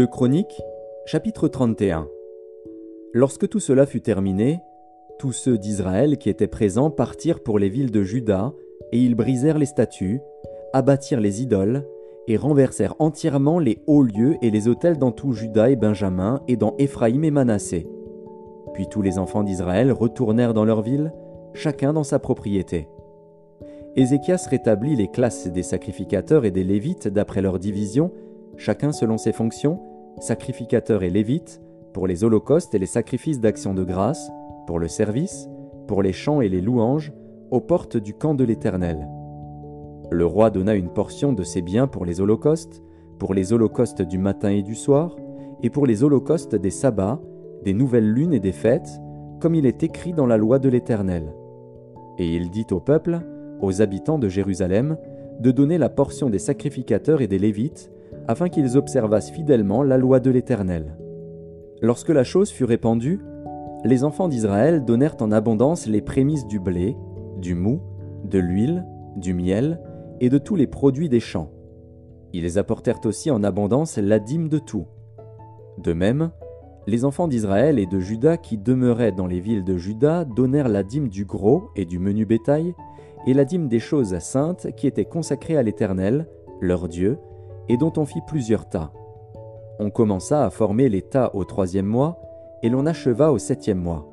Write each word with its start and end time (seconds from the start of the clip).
2 0.00 0.06
Chroniques, 0.06 0.62
chapitre 1.04 1.46
31 1.46 2.08
Lorsque 3.12 3.46
tout 3.50 3.60
cela 3.60 3.84
fut 3.84 4.00
terminé, 4.00 4.58
tous 5.18 5.32
ceux 5.32 5.58
d'Israël 5.58 6.16
qui 6.16 6.30
étaient 6.30 6.46
présents 6.46 6.88
partirent 6.88 7.42
pour 7.42 7.58
les 7.58 7.68
villes 7.68 7.90
de 7.90 8.02
Juda, 8.02 8.54
et 8.92 8.98
ils 8.98 9.14
brisèrent 9.14 9.58
les 9.58 9.66
statues, 9.66 10.20
abattirent 10.72 11.20
les 11.20 11.42
idoles, 11.42 11.84
et 12.28 12.38
renversèrent 12.38 12.94
entièrement 12.98 13.58
les 13.58 13.82
hauts 13.86 14.02
lieux 14.02 14.38
et 14.40 14.50
les 14.50 14.68
autels 14.68 14.96
dans 14.96 15.12
tout 15.12 15.34
Juda 15.34 15.68
et 15.68 15.76
Benjamin, 15.76 16.40
et 16.48 16.56
dans 16.56 16.76
Éphraïm 16.78 17.22
et 17.22 17.30
Manassé. 17.30 17.86
Puis 18.72 18.88
tous 18.88 19.02
les 19.02 19.18
enfants 19.18 19.42
d'Israël 19.42 19.92
retournèrent 19.92 20.54
dans 20.54 20.64
leur 20.64 20.80
ville, 20.80 21.12
chacun 21.52 21.92
dans 21.92 22.04
sa 22.04 22.18
propriété. 22.18 22.88
Ézéchias 23.96 24.46
rétablit 24.48 24.96
les 24.96 25.08
classes 25.08 25.46
des 25.46 25.62
sacrificateurs 25.62 26.46
et 26.46 26.50
des 26.50 26.64
lévites 26.64 27.06
d'après 27.06 27.42
leur 27.42 27.58
division, 27.58 28.12
chacun 28.56 28.92
selon 28.92 29.18
ses 29.18 29.32
fonctions, 29.32 29.78
sacrificateurs 30.18 31.02
et 31.02 31.10
lévites, 31.10 31.62
pour 31.92 32.06
les 32.06 32.24
holocaustes 32.24 32.74
et 32.74 32.78
les 32.78 32.86
sacrifices 32.86 33.40
d'action 33.40 33.74
de 33.74 33.84
grâce, 33.84 34.30
pour 34.66 34.78
le 34.78 34.88
service, 34.88 35.48
pour 35.86 36.02
les 36.02 36.12
chants 36.12 36.40
et 36.40 36.48
les 36.48 36.60
louanges, 36.60 37.12
aux 37.50 37.60
portes 37.60 37.96
du 37.96 38.14
camp 38.14 38.34
de 38.34 38.44
l'Éternel. 38.44 39.08
Le 40.10 40.26
roi 40.26 40.50
donna 40.50 40.74
une 40.74 40.92
portion 40.92 41.32
de 41.32 41.42
ses 41.42 41.62
biens 41.62 41.86
pour 41.86 42.04
les 42.04 42.20
holocaustes, 42.20 42.82
pour 43.18 43.34
les 43.34 43.52
holocaustes 43.52 44.02
du 44.02 44.18
matin 44.18 44.50
et 44.50 44.62
du 44.62 44.74
soir, 44.74 45.16
et 45.62 45.70
pour 45.70 45.86
les 45.86 46.02
holocaustes 46.02 46.54
des 46.54 46.70
sabbats, 46.70 47.20
des 47.64 47.74
nouvelles 47.74 48.10
lunes 48.10 48.32
et 48.32 48.40
des 48.40 48.52
fêtes, 48.52 49.00
comme 49.40 49.54
il 49.54 49.66
est 49.66 49.82
écrit 49.82 50.12
dans 50.12 50.26
la 50.26 50.36
loi 50.36 50.58
de 50.58 50.68
l'Éternel. 50.68 51.34
Et 52.18 52.34
il 52.34 52.50
dit 52.50 52.66
au 52.70 52.80
peuple, 52.80 53.20
aux 53.60 53.82
habitants 53.82 54.18
de 54.18 54.28
Jérusalem, 54.28 54.96
de 55.40 55.50
donner 55.50 55.78
la 55.78 55.88
portion 55.88 56.30
des 56.30 56.38
sacrificateurs 56.38 57.22
et 57.22 57.26
des 57.26 57.38
lévites, 57.38 57.90
afin 58.28 58.48
qu'ils 58.48 58.76
observassent 58.76 59.30
fidèlement 59.30 59.82
la 59.82 59.98
loi 59.98 60.20
de 60.20 60.30
l'Éternel. 60.30 60.96
Lorsque 61.82 62.10
la 62.10 62.24
chose 62.24 62.50
fut 62.50 62.64
répandue, 62.64 63.20
les 63.84 64.04
enfants 64.04 64.28
d'Israël 64.28 64.84
donnèrent 64.84 65.16
en 65.20 65.32
abondance 65.32 65.86
les 65.86 66.02
prémices 66.02 66.46
du 66.46 66.60
blé, 66.60 66.96
du 67.38 67.54
mou, 67.54 67.80
de 68.24 68.38
l'huile, 68.38 68.84
du 69.16 69.32
miel 69.32 69.80
et 70.20 70.28
de 70.28 70.38
tous 70.38 70.56
les 70.56 70.66
produits 70.66 71.08
des 71.08 71.20
champs. 71.20 71.50
Ils 72.32 72.58
apportèrent 72.58 73.04
aussi 73.04 73.30
en 73.30 73.42
abondance 73.42 73.96
la 73.96 74.18
dîme 74.18 74.48
de 74.48 74.58
tout. 74.58 74.86
De 75.78 75.92
même, 75.92 76.30
les 76.86 77.04
enfants 77.04 77.28
d'Israël 77.28 77.78
et 77.78 77.86
de 77.86 77.98
Juda 77.98 78.36
qui 78.36 78.58
demeuraient 78.58 79.12
dans 79.12 79.26
les 79.26 79.40
villes 79.40 79.64
de 79.64 79.76
Juda 79.76 80.24
donnèrent 80.24 80.68
la 80.68 80.82
dîme 80.82 81.08
du 81.08 81.24
gros 81.24 81.70
et 81.76 81.84
du 81.84 81.98
menu 81.98 82.26
bétail, 82.26 82.74
et 83.26 83.34
la 83.34 83.44
dîme 83.44 83.68
des 83.68 83.80
choses 83.80 84.18
saintes 84.18 84.68
qui 84.76 84.86
étaient 84.86 85.04
consacrées 85.04 85.56
à 85.56 85.62
l'Éternel, 85.62 86.26
leur 86.60 86.88
Dieu, 86.88 87.18
et 87.68 87.76
dont 87.76 87.92
on 87.96 88.04
fit 88.04 88.22
plusieurs 88.26 88.68
tas. 88.68 88.92
On 89.78 89.90
commença 89.90 90.44
à 90.44 90.50
former 90.50 90.88
les 90.88 91.02
tas 91.02 91.30
au 91.34 91.44
troisième 91.44 91.86
mois, 91.86 92.20
et 92.62 92.68
l'on 92.68 92.86
acheva 92.86 93.32
au 93.32 93.38
septième 93.38 93.80
mois. 93.80 94.06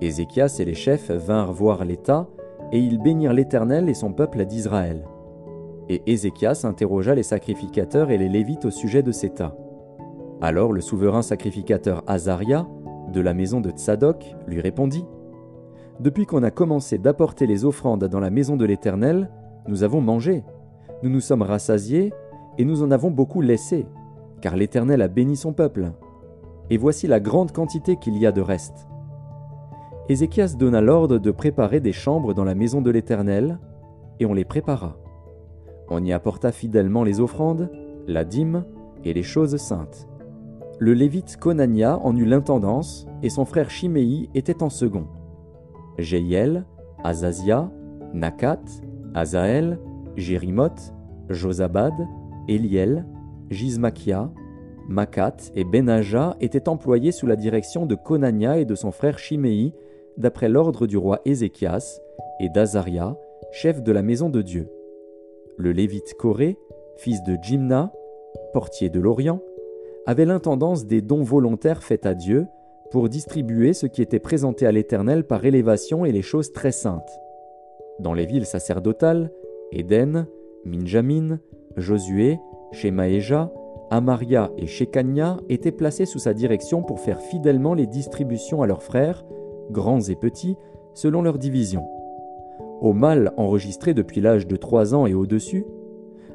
Ézéchias 0.00 0.56
et 0.58 0.64
les 0.64 0.74
chefs 0.74 1.10
vinrent 1.10 1.52
voir 1.52 1.84
les 1.84 1.96
tas, 1.96 2.26
et 2.72 2.78
ils 2.78 3.00
bénirent 3.00 3.32
l'Éternel 3.32 3.88
et 3.88 3.94
son 3.94 4.12
peuple 4.12 4.44
d'Israël. 4.44 5.04
Et 5.88 6.02
Ézéchias 6.06 6.62
interrogea 6.64 7.14
les 7.14 7.22
sacrificateurs 7.22 8.10
et 8.10 8.18
les 8.18 8.28
Lévites 8.28 8.64
au 8.64 8.70
sujet 8.70 9.02
de 9.02 9.12
ces 9.12 9.30
tas. 9.30 9.54
Alors 10.40 10.72
le 10.72 10.80
souverain 10.80 11.22
sacrificateur 11.22 12.02
Azaria, 12.06 12.66
de 13.12 13.20
la 13.20 13.34
maison 13.34 13.60
de 13.60 13.70
Tsadok, 13.70 14.34
lui 14.48 14.60
répondit 14.60 15.04
Depuis 16.00 16.26
qu'on 16.26 16.42
a 16.42 16.50
commencé 16.50 16.98
d'apporter 16.98 17.46
les 17.46 17.64
offrandes 17.64 18.04
dans 18.04 18.20
la 18.20 18.30
maison 18.30 18.56
de 18.56 18.64
l'Éternel, 18.64 19.30
nous 19.68 19.84
avons 19.84 20.00
mangé, 20.00 20.42
nous 21.02 21.10
nous 21.10 21.20
sommes 21.20 21.42
rassasiés, 21.42 22.12
et 22.58 22.64
nous 22.64 22.82
en 22.82 22.90
avons 22.90 23.10
beaucoup 23.10 23.40
laissé, 23.40 23.86
car 24.40 24.56
l'Éternel 24.56 25.02
a 25.02 25.08
béni 25.08 25.36
son 25.36 25.52
peuple. 25.52 25.92
Et 26.70 26.76
voici 26.76 27.06
la 27.06 27.20
grande 27.20 27.52
quantité 27.52 27.96
qu'il 27.96 28.16
y 28.18 28.26
a 28.26 28.32
de 28.32 28.40
reste. 28.40 28.86
Ézéchias 30.08 30.56
donna 30.58 30.80
l'ordre 30.80 31.18
de 31.18 31.30
préparer 31.30 31.80
des 31.80 31.92
chambres 31.92 32.34
dans 32.34 32.44
la 32.44 32.54
maison 32.54 32.82
de 32.82 32.90
l'Éternel, 32.90 33.58
et 34.20 34.26
on 34.26 34.34
les 34.34 34.44
prépara. 34.44 34.96
On 35.88 36.04
y 36.04 36.12
apporta 36.12 36.52
fidèlement 36.52 37.04
les 37.04 37.20
offrandes, 37.20 37.70
la 38.06 38.24
dîme 38.24 38.64
et 39.04 39.12
les 39.12 39.22
choses 39.22 39.56
saintes. 39.56 40.08
Le 40.78 40.94
lévite 40.94 41.36
Conania 41.36 41.98
en 41.98 42.16
eut 42.16 42.24
l'intendance, 42.24 43.06
et 43.22 43.30
son 43.30 43.44
frère 43.44 43.70
Chiméi 43.70 44.28
était 44.34 44.62
en 44.62 44.70
second. 44.70 45.06
Jéiel, 45.98 46.64
Azazia, 47.04 47.70
Nakat, 48.12 48.62
Azaël, 49.14 49.78
Jérimoth, 50.16 50.92
Josabad, 51.28 51.94
Eliel, 52.48 53.06
Gizmakia, 53.50 54.30
Makat 54.88 55.36
et 55.54 55.64
Benaja 55.64 56.36
étaient 56.40 56.68
employés 56.68 57.12
sous 57.12 57.26
la 57.26 57.36
direction 57.36 57.86
de 57.86 57.94
Conania 57.94 58.58
et 58.58 58.64
de 58.64 58.74
son 58.74 58.90
frère 58.90 59.18
Chiméi, 59.18 59.72
d'après 60.16 60.48
l'ordre 60.48 60.86
du 60.86 60.96
roi 60.96 61.20
Ézéchias, 61.24 62.00
et 62.40 62.48
d'Azaria, 62.48 63.16
chef 63.52 63.82
de 63.82 63.92
la 63.92 64.02
maison 64.02 64.28
de 64.28 64.42
Dieu. 64.42 64.68
Le 65.56 65.72
lévite 65.72 66.14
Corée, 66.18 66.58
fils 66.96 67.22
de 67.22 67.36
Jimna, 67.40 67.92
portier 68.52 68.90
de 68.90 69.00
l'Orient, 69.00 69.40
avait 70.06 70.24
l'intendance 70.24 70.86
des 70.86 71.00
dons 71.00 71.22
volontaires 71.22 71.82
faits 71.82 72.06
à 72.06 72.14
Dieu 72.14 72.46
pour 72.90 73.08
distribuer 73.08 73.72
ce 73.72 73.86
qui 73.86 74.02
était 74.02 74.18
présenté 74.18 74.66
à 74.66 74.72
l'Éternel 74.72 75.24
par 75.24 75.44
élévation 75.44 76.04
et 76.04 76.12
les 76.12 76.22
choses 76.22 76.52
très 76.52 76.72
saintes. 76.72 77.20
Dans 78.00 78.12
les 78.12 78.26
villes 78.26 78.46
sacerdotales, 78.46 79.30
Éden, 79.70 80.26
Minjamin, 80.64 81.38
Josué, 81.76 82.38
Shemaéja, 82.72 83.50
Amaria 83.90 84.50
et 84.56 84.66
Shekania 84.66 85.36
étaient 85.48 85.72
placés 85.72 86.06
sous 86.06 86.18
sa 86.18 86.32
direction 86.32 86.82
pour 86.82 87.00
faire 87.00 87.20
fidèlement 87.20 87.74
les 87.74 87.86
distributions 87.86 88.62
à 88.62 88.66
leurs 88.66 88.82
frères, 88.82 89.24
grands 89.70 90.00
et 90.00 90.16
petits, 90.16 90.56
selon 90.94 91.22
leur 91.22 91.38
division. 91.38 91.86
Aux 92.80 92.94
mâles 92.94 93.32
enregistrés 93.36 93.94
depuis 93.94 94.20
l'âge 94.20 94.46
de 94.46 94.56
trois 94.56 94.94
ans 94.94 95.06
et 95.06 95.14
au-dessus, 95.14 95.66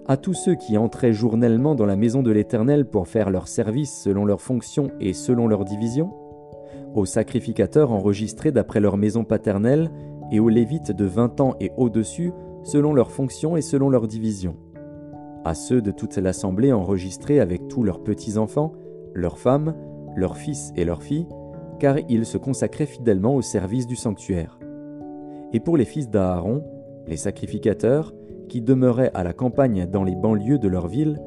à 0.08 0.18
tous 0.18 0.34
ceux 0.34 0.56
qui 0.56 0.78
entraient 0.78 1.14
journellement 1.14 1.76
dans 1.76 1.86
la 1.86 1.98
maison 1.98 2.24
de 2.24 2.32
l'Éternel 2.32 2.86
pour 2.86 3.08
faire 3.08 3.30
leur 3.30 3.48
service 3.48 4.04
selon 4.04 4.24
leurs 4.24 4.42
fonctions 4.42 4.92
et 5.02 5.14
selon 5.14 5.48
leur 5.48 5.66
division, 5.66 6.14
aux 6.96 7.06
sacrificateurs 7.06 7.92
enregistrés 7.92 8.52
d'après 8.52 8.80
leur 8.80 8.98
maison 8.98 9.24
paternelle 9.24 9.92
et 10.32 10.40
aux 10.40 10.50
lévites 10.50 10.92
de 10.92 11.06
vingt 11.06 11.42
ans 11.42 11.56
et 11.60 11.72
au-dessus 11.76 12.32
selon 12.64 12.94
leurs 12.94 13.12
fonctions 13.12 13.58
et 13.58 13.62
selon 13.62 13.90
leur 13.90 14.08
division 14.08 14.56
à 15.48 15.54
ceux 15.54 15.82
de 15.82 15.92
toute 15.92 16.18
l'assemblée 16.18 16.74
enregistrés 16.74 17.40
avec 17.40 17.68
tous 17.68 17.84
leurs 17.84 18.04
petits-enfants, 18.04 18.74
leurs 19.14 19.40
femmes, 19.40 19.74
leurs 20.16 20.38
fils 20.38 20.74
et 20.76 20.84
leurs 20.84 21.04
filles, 21.04 21.28
car 21.80 21.98
ils 22.10 22.26
se 22.26 22.38
consacraient 22.38 22.86
fidèlement 22.86 23.36
au 23.36 23.42
service 23.42 23.88
du 23.88 23.96
sanctuaire. 23.96 24.60
Et 25.54 25.60
pour 25.60 25.78
les 25.78 25.86
fils 25.86 26.10
d'Aaron, 26.10 26.64
les 27.08 27.18
sacrificateurs, 27.18 28.14
qui 28.50 28.62
demeuraient 28.62 29.12
à 29.14 29.24
la 29.24 29.34
campagne 29.34 29.86
dans 29.86 30.04
les 30.04 30.16
banlieues 30.16 30.60
de 30.60 30.68
leur 30.68 30.88
ville, 30.88 31.20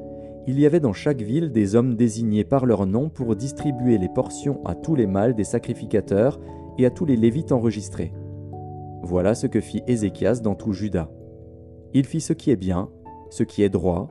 il 0.47 0.59
y 0.59 0.67
avait 0.67 0.81
dans 0.81 0.93
chaque 0.93 1.23
ville 1.23 1.53
des 1.53 1.75
hommes 1.75 1.95
désignés 1.95 2.45
par 2.45 2.67
leur 2.67 2.87
nom 2.87 3.09
pour 3.09 3.37
distribuer 3.37 3.99
les 3.99 4.09
portions 4.09 4.61
à 4.67 4.75
tous 4.75 4.95
les 4.95 5.07
mâles 5.07 5.35
des 5.35 5.45
sacrificateurs 5.45 6.41
et 6.79 6.87
à 6.87 6.91
tous 6.91 7.05
les 7.05 7.17
lévites 7.17 7.53
enregistrés. 7.53 8.13
Voilà 9.03 9.35
ce 9.35 9.47
que 9.47 9.61
fit 9.61 9.83
Ézéchias 9.87 10.41
dans 10.43 10.55
tout 10.55 10.73
Juda. 10.73 11.11
Il 11.95 12.05
fit 12.05 12.21
ce 12.21 12.33
qui 12.33 12.51
est 12.51 12.57
bien, 12.57 12.89
ce 13.31 13.45
qui 13.45 13.63
est 13.63 13.69
droit, 13.69 14.09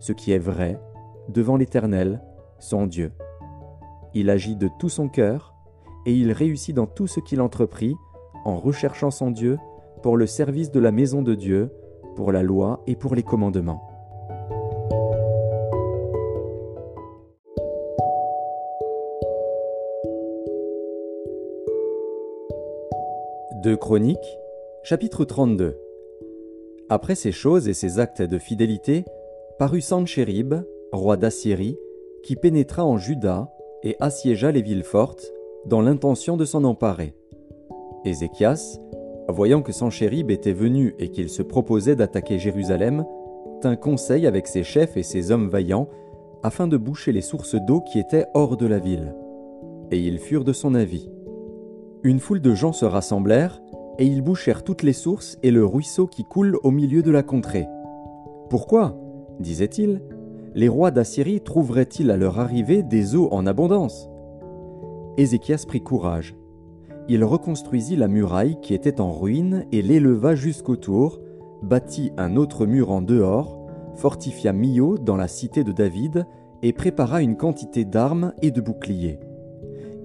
ce 0.00 0.12
qui 0.12 0.32
est 0.32 0.38
vrai, 0.38 0.80
devant 1.28 1.56
l'Éternel, 1.56 2.22
son 2.58 2.86
Dieu. 2.86 3.12
Il 4.14 4.30
agit 4.30 4.56
de 4.56 4.68
tout 4.78 4.88
son 4.88 5.08
cœur, 5.08 5.54
et 6.06 6.12
il 6.12 6.32
réussit 6.32 6.74
dans 6.74 6.86
tout 6.86 7.06
ce 7.06 7.20
qu'il 7.20 7.40
entreprit, 7.40 7.94
en 8.44 8.56
recherchant 8.56 9.10
son 9.10 9.30
Dieu, 9.30 9.58
pour 10.02 10.16
le 10.16 10.26
service 10.26 10.72
de 10.72 10.80
la 10.80 10.90
maison 10.90 11.22
de 11.22 11.34
Dieu, 11.34 11.72
pour 12.16 12.32
la 12.32 12.42
loi 12.42 12.82
et 12.86 12.96
pour 12.96 13.14
les 13.14 13.22
commandements. 13.22 13.88
De 23.62 23.76
Chroniques, 23.76 24.38
chapitre 24.82 25.24
32 25.24 25.81
après 26.92 27.14
ces 27.14 27.32
choses 27.32 27.68
et 27.68 27.74
ces 27.74 27.98
actes 28.00 28.20
de 28.20 28.36
fidélité, 28.36 29.06
parut 29.58 29.80
Sanchérib, 29.80 30.54
roi 30.92 31.16
d'Assyrie, 31.16 31.78
qui 32.22 32.36
pénétra 32.36 32.84
en 32.84 32.98
Juda 32.98 33.50
et 33.82 33.96
assiégea 33.98 34.52
les 34.52 34.60
villes 34.60 34.84
fortes, 34.84 35.32
dans 35.64 35.80
l'intention 35.80 36.36
de 36.36 36.44
s'en 36.44 36.64
emparer. 36.64 37.14
Ézéchias, 38.04 38.78
voyant 39.28 39.62
que 39.62 39.72
Sanchérib 39.72 40.30
était 40.30 40.52
venu 40.52 40.94
et 40.98 41.08
qu'il 41.08 41.30
se 41.30 41.40
proposait 41.40 41.96
d'attaquer 41.96 42.38
Jérusalem, 42.38 43.06
tint 43.62 43.76
conseil 43.76 44.26
avec 44.26 44.46
ses 44.46 44.62
chefs 44.62 44.98
et 44.98 45.02
ses 45.02 45.30
hommes 45.30 45.48
vaillants, 45.48 45.88
afin 46.42 46.66
de 46.66 46.76
boucher 46.76 47.12
les 47.12 47.22
sources 47.22 47.54
d'eau 47.54 47.80
qui 47.80 48.00
étaient 48.00 48.26
hors 48.34 48.58
de 48.58 48.66
la 48.66 48.78
ville. 48.78 49.14
Et 49.90 49.98
ils 49.98 50.18
furent 50.18 50.44
de 50.44 50.52
son 50.52 50.74
avis. 50.74 51.10
Une 52.02 52.18
foule 52.18 52.42
de 52.42 52.54
gens 52.54 52.72
se 52.72 52.84
rassemblèrent, 52.84 53.62
et 53.98 54.06
ils 54.06 54.22
bouchèrent 54.22 54.64
toutes 54.64 54.82
les 54.82 54.92
sources 54.92 55.38
et 55.42 55.50
le 55.50 55.64
ruisseau 55.64 56.06
qui 56.06 56.24
coule 56.24 56.58
au 56.62 56.70
milieu 56.70 57.02
de 57.02 57.10
la 57.10 57.22
contrée. 57.22 57.66
Pourquoi? 58.48 58.96
disait-il 59.40 60.00
les 60.54 60.68
rois 60.68 60.90
d'Assyrie 60.90 61.40
trouveraient-ils 61.40 62.10
à 62.10 62.18
leur 62.18 62.38
arrivée 62.38 62.82
des 62.82 63.16
eaux 63.16 63.28
en 63.32 63.46
abondance? 63.46 64.10
Ézéchias 65.16 65.64
prit 65.66 65.80
courage. 65.80 66.36
Il 67.08 67.24
reconstruisit 67.24 67.96
la 67.96 68.06
muraille 68.06 68.58
qui 68.60 68.74
était 68.74 69.00
en 69.00 69.12
ruine 69.12 69.64
et 69.72 69.80
l'éleva 69.80 70.34
jusqu'autour, 70.34 71.20
bâtit 71.62 72.12
un 72.18 72.36
autre 72.36 72.66
mur 72.66 72.90
en 72.90 73.00
dehors, 73.00 73.58
fortifia 73.94 74.52
Mio 74.52 74.98
dans 74.98 75.16
la 75.16 75.26
cité 75.26 75.64
de 75.64 75.72
David 75.72 76.26
et 76.62 76.74
prépara 76.74 77.22
une 77.22 77.36
quantité 77.36 77.86
d'armes 77.86 78.34
et 78.42 78.50
de 78.50 78.60
boucliers. 78.60 79.20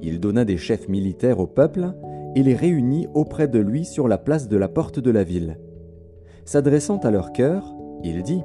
Il 0.02 0.22
donna 0.22 0.46
des 0.46 0.58
chefs 0.58 0.88
militaires 0.88 1.40
au 1.40 1.48
peuple 1.48 1.94
et 2.38 2.44
les 2.44 2.54
réunit 2.54 3.08
auprès 3.16 3.48
de 3.48 3.58
lui 3.58 3.84
sur 3.84 4.08
la 4.08 4.20
place 4.20 4.48
de 4.48 4.58
la 4.58 4.68
porte 4.68 5.00
de 5.00 5.10
la 5.10 5.24
ville. 5.24 5.60
S'adressant 6.46 6.98
à 6.98 7.10
leur 7.10 7.34
cœur, 7.34 7.74
il 8.04 8.22
dit 8.22 8.44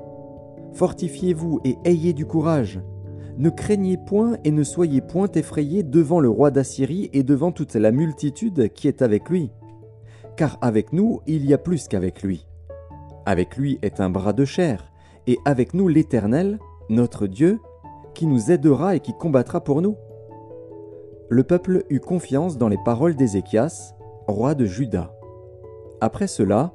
Fortifiez-vous 0.72 1.60
et 1.66 1.76
ayez 1.84 2.14
du 2.14 2.24
courage. 2.24 2.80
Ne 3.36 3.50
craignez 3.50 3.98
point 3.98 4.38
et 4.44 4.50
ne 4.50 4.62
soyez 4.62 5.02
point 5.02 5.30
effrayés 5.34 5.82
devant 5.82 6.20
le 6.20 6.30
roi 6.30 6.50
d'Assyrie 6.50 7.10
et 7.12 7.22
devant 7.22 7.52
toute 7.52 7.74
la 7.74 7.92
multitude 7.92 8.72
qui 8.72 8.88
est 8.88 9.02
avec 9.02 9.28
lui. 9.28 9.50
Car 10.38 10.56
avec 10.62 10.94
nous 10.94 11.20
il 11.26 11.44
y 11.44 11.52
a 11.52 11.58
plus 11.58 11.86
qu'avec 11.86 12.22
lui. 12.22 12.46
Avec 13.26 13.58
lui 13.58 13.78
est 13.82 14.00
un 14.00 14.08
bras 14.08 14.32
de 14.32 14.46
chair, 14.46 14.90
et 15.26 15.36
avec 15.44 15.74
nous 15.74 15.88
l'Éternel, 15.88 16.58
notre 16.88 17.26
Dieu, 17.26 17.60
qui 18.14 18.24
nous 18.24 18.50
aidera 18.50 18.96
et 18.96 19.00
qui 19.00 19.12
combattra 19.12 19.62
pour 19.62 19.82
nous. 19.82 19.96
Le 21.32 21.44
peuple 21.44 21.84
eut 21.88 21.98
confiance 21.98 22.58
dans 22.58 22.68
les 22.68 22.76
paroles 22.76 23.16
d'Ézéchias, 23.16 23.94
roi 24.26 24.54
de 24.54 24.66
Juda. 24.66 25.14
Après 26.02 26.26
cela, 26.26 26.74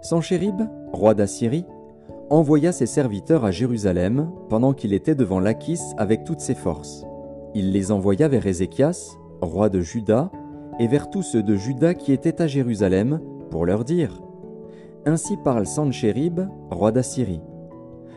Sanchérib, 0.00 0.62
roi 0.94 1.12
d'Assyrie, 1.12 1.66
envoya 2.30 2.72
ses 2.72 2.86
serviteurs 2.86 3.44
à 3.44 3.50
Jérusalem 3.50 4.30
pendant 4.48 4.72
qu'il 4.72 4.94
était 4.94 5.14
devant 5.14 5.40
Lachis 5.40 5.82
avec 5.98 6.24
toutes 6.24 6.40
ses 6.40 6.54
forces. 6.54 7.04
Il 7.54 7.70
les 7.70 7.92
envoya 7.92 8.28
vers 8.28 8.46
Ézéchias, 8.46 9.18
roi 9.42 9.68
de 9.68 9.82
Juda, 9.82 10.30
et 10.78 10.86
vers 10.86 11.10
tous 11.10 11.22
ceux 11.22 11.42
de 11.42 11.54
Juda 11.54 11.92
qui 11.92 12.14
étaient 12.14 12.40
à 12.40 12.46
Jérusalem, 12.46 13.20
pour 13.50 13.66
leur 13.66 13.84
dire 13.84 14.22
Ainsi 15.04 15.36
parle 15.36 15.66
Sanchérib, 15.66 16.40
roi 16.70 16.92
d'Assyrie. 16.92 17.42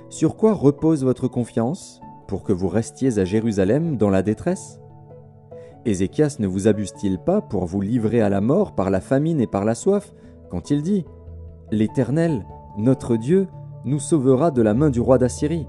Sur 0.10 0.38
quoi 0.38 0.54
repose 0.54 1.04
votre 1.04 1.28
confiance 1.28 2.00
pour 2.30 2.44
que 2.44 2.54
vous 2.54 2.70
restiez 2.70 3.20
à 3.20 3.26
Jérusalem 3.26 3.98
dans 3.98 4.10
la 4.10 4.22
détresse? 4.22 4.81
Ézéchias 5.86 6.38
ne 6.40 6.48
vous 6.48 6.68
abuse-t-il 6.68 7.18
pas 7.18 7.42
pour 7.42 7.66
vous 7.66 7.82
livrer 7.82 8.22
à 8.22 8.30
la 8.30 8.42
mort 8.42 8.76
par 8.76 8.90
la 8.90 9.02
famine 9.02 9.42
et 9.42 9.48
par 9.48 9.66
la 9.66 9.76
soif, 9.76 10.14
quand 10.50 10.70
il 10.70 10.84
dit 10.84 11.06
L'Éternel, 11.72 12.46
notre 12.78 13.16
Dieu, 13.16 13.48
nous 13.86 14.00
sauvera 14.00 14.52
de 14.52 14.62
la 14.62 14.74
main 14.74 14.90
du 14.90 15.00
roi 15.00 15.18
d'Assyrie. 15.18 15.68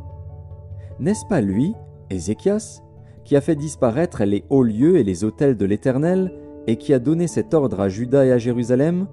N'est-ce 1.01 1.25
pas 1.25 1.41
lui, 1.41 1.75
Ézéchias, 2.11 2.83
qui 3.25 3.37
a 3.37 3.41
fait 3.41 3.57
disparaître 3.57 4.25
les 4.25 4.45
hauts 4.51 4.63
lieux 4.63 4.99
et 4.99 5.05
les 5.05 5.25
autels 5.25 5.57
de 5.57 5.65
l'Éternel, 5.65 6.33
et 6.67 6.77
qui 6.77 6.93
a 6.93 6.99
donné 6.99 7.27
cet 7.27 7.55
ordre 7.55 7.81
à 7.81 7.89
Juda 7.89 8.27
et 8.27 8.33
à 8.33 8.39
Jérusalem? 8.39 9.07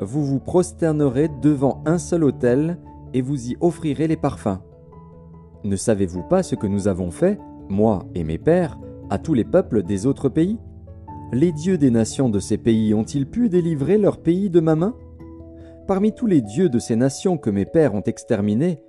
Vous 0.00 0.24
vous 0.24 0.40
prosternerez 0.40 1.30
devant 1.40 1.82
un 1.86 1.98
seul 1.98 2.24
autel, 2.24 2.78
et 3.14 3.22
vous 3.22 3.50
y 3.50 3.56
offrirez 3.60 4.06
les 4.06 4.16
parfums. 4.16 4.58
Ne 5.64 5.76
savez-vous 5.76 6.22
pas 6.22 6.42
ce 6.42 6.54
que 6.54 6.66
nous 6.66 6.88
avons 6.88 7.10
fait, 7.10 7.38
moi 7.68 8.04
et 8.14 8.22
mes 8.22 8.38
pères, 8.38 8.78
à 9.10 9.18
tous 9.18 9.34
les 9.34 9.44
peuples 9.44 9.82
des 9.82 10.06
autres 10.06 10.28
pays 10.28 10.58
Les 11.32 11.52
dieux 11.52 11.78
des 11.78 11.90
nations 11.90 12.28
de 12.28 12.40
ces 12.40 12.58
pays 12.58 12.94
ont-ils 12.94 13.26
pu 13.26 13.48
délivrer 13.48 13.98
leur 13.98 14.18
pays 14.18 14.50
de 14.50 14.60
ma 14.60 14.74
main 14.74 14.94
Parmi 15.86 16.12
tous 16.12 16.26
les 16.26 16.40
dieux 16.40 16.68
de 16.68 16.78
ces 16.78 16.96
nations 16.96 17.38
que 17.38 17.50
mes 17.50 17.64
pères 17.64 17.94
ont 17.94 18.02
exterminés, 18.02 18.82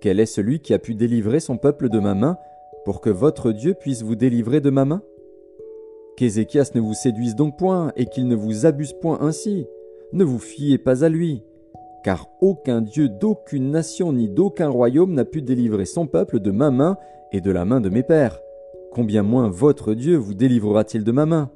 quel 0.00 0.18
est 0.18 0.26
celui 0.26 0.60
qui 0.60 0.72
a 0.72 0.78
pu 0.78 0.94
délivrer 0.94 1.40
son 1.40 1.58
peuple 1.58 1.90
de 1.90 1.98
ma 1.98 2.14
main 2.14 2.38
pour 2.86 3.02
que 3.02 3.10
votre 3.10 3.52
Dieu 3.52 3.74
puisse 3.74 4.02
vous 4.02 4.16
délivrer 4.16 4.62
de 4.62 4.70
ma 4.70 4.86
main 4.86 5.02
Qu'Ézéchias 6.16 6.70
ne 6.74 6.80
vous 6.80 6.94
séduise 6.94 7.34
donc 7.34 7.58
point 7.58 7.92
et 7.96 8.06
qu'il 8.06 8.26
ne 8.26 8.34
vous 8.34 8.66
abuse 8.66 8.94
point 8.94 9.18
ainsi. 9.20 9.66
Ne 10.12 10.24
vous 10.24 10.38
fiez 10.38 10.78
pas 10.78 11.04
à 11.04 11.08
lui, 11.08 11.42
car 12.02 12.28
aucun 12.40 12.80
Dieu 12.80 13.08
d'aucune 13.08 13.70
nation 13.70 14.12
ni 14.12 14.28
d'aucun 14.28 14.68
royaume 14.68 15.12
n'a 15.12 15.24
pu 15.24 15.42
délivrer 15.42 15.84
son 15.84 16.06
peuple 16.06 16.40
de 16.40 16.50
ma 16.50 16.70
main 16.70 16.96
et 17.32 17.40
de 17.40 17.50
la 17.50 17.64
main 17.64 17.80
de 17.80 17.90
mes 17.90 18.02
pères. 18.02 18.40
Combien 18.92 19.22
moins 19.22 19.48
votre 19.48 19.94
Dieu 19.94 20.16
vous 20.16 20.34
délivrera-t-il 20.34 21.04
de 21.04 21.12
ma 21.12 21.24
main? 21.24 21.50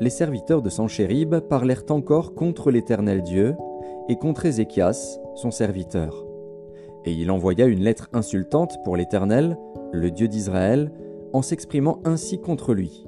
Les 0.00 0.10
serviteurs 0.10 0.60
de 0.60 0.68
Sanchérib 0.68 1.36
parlèrent 1.36 1.84
encore 1.90 2.34
contre 2.34 2.72
l'Éternel 2.72 3.22
Dieu 3.22 3.54
et 4.08 4.16
contre 4.16 4.44
Ézéchias, 4.44 5.20
son 5.36 5.52
serviteur. 5.52 6.26
Et 7.04 7.12
il 7.12 7.30
envoya 7.30 7.66
une 7.66 7.84
lettre 7.84 8.08
insultante 8.12 8.76
pour 8.82 8.96
l'Éternel, 8.96 9.56
le 9.92 10.10
Dieu 10.10 10.26
d'Israël, 10.26 10.90
en 11.32 11.42
s'exprimant 11.42 12.00
ainsi 12.04 12.40
contre 12.40 12.74
lui. 12.74 13.06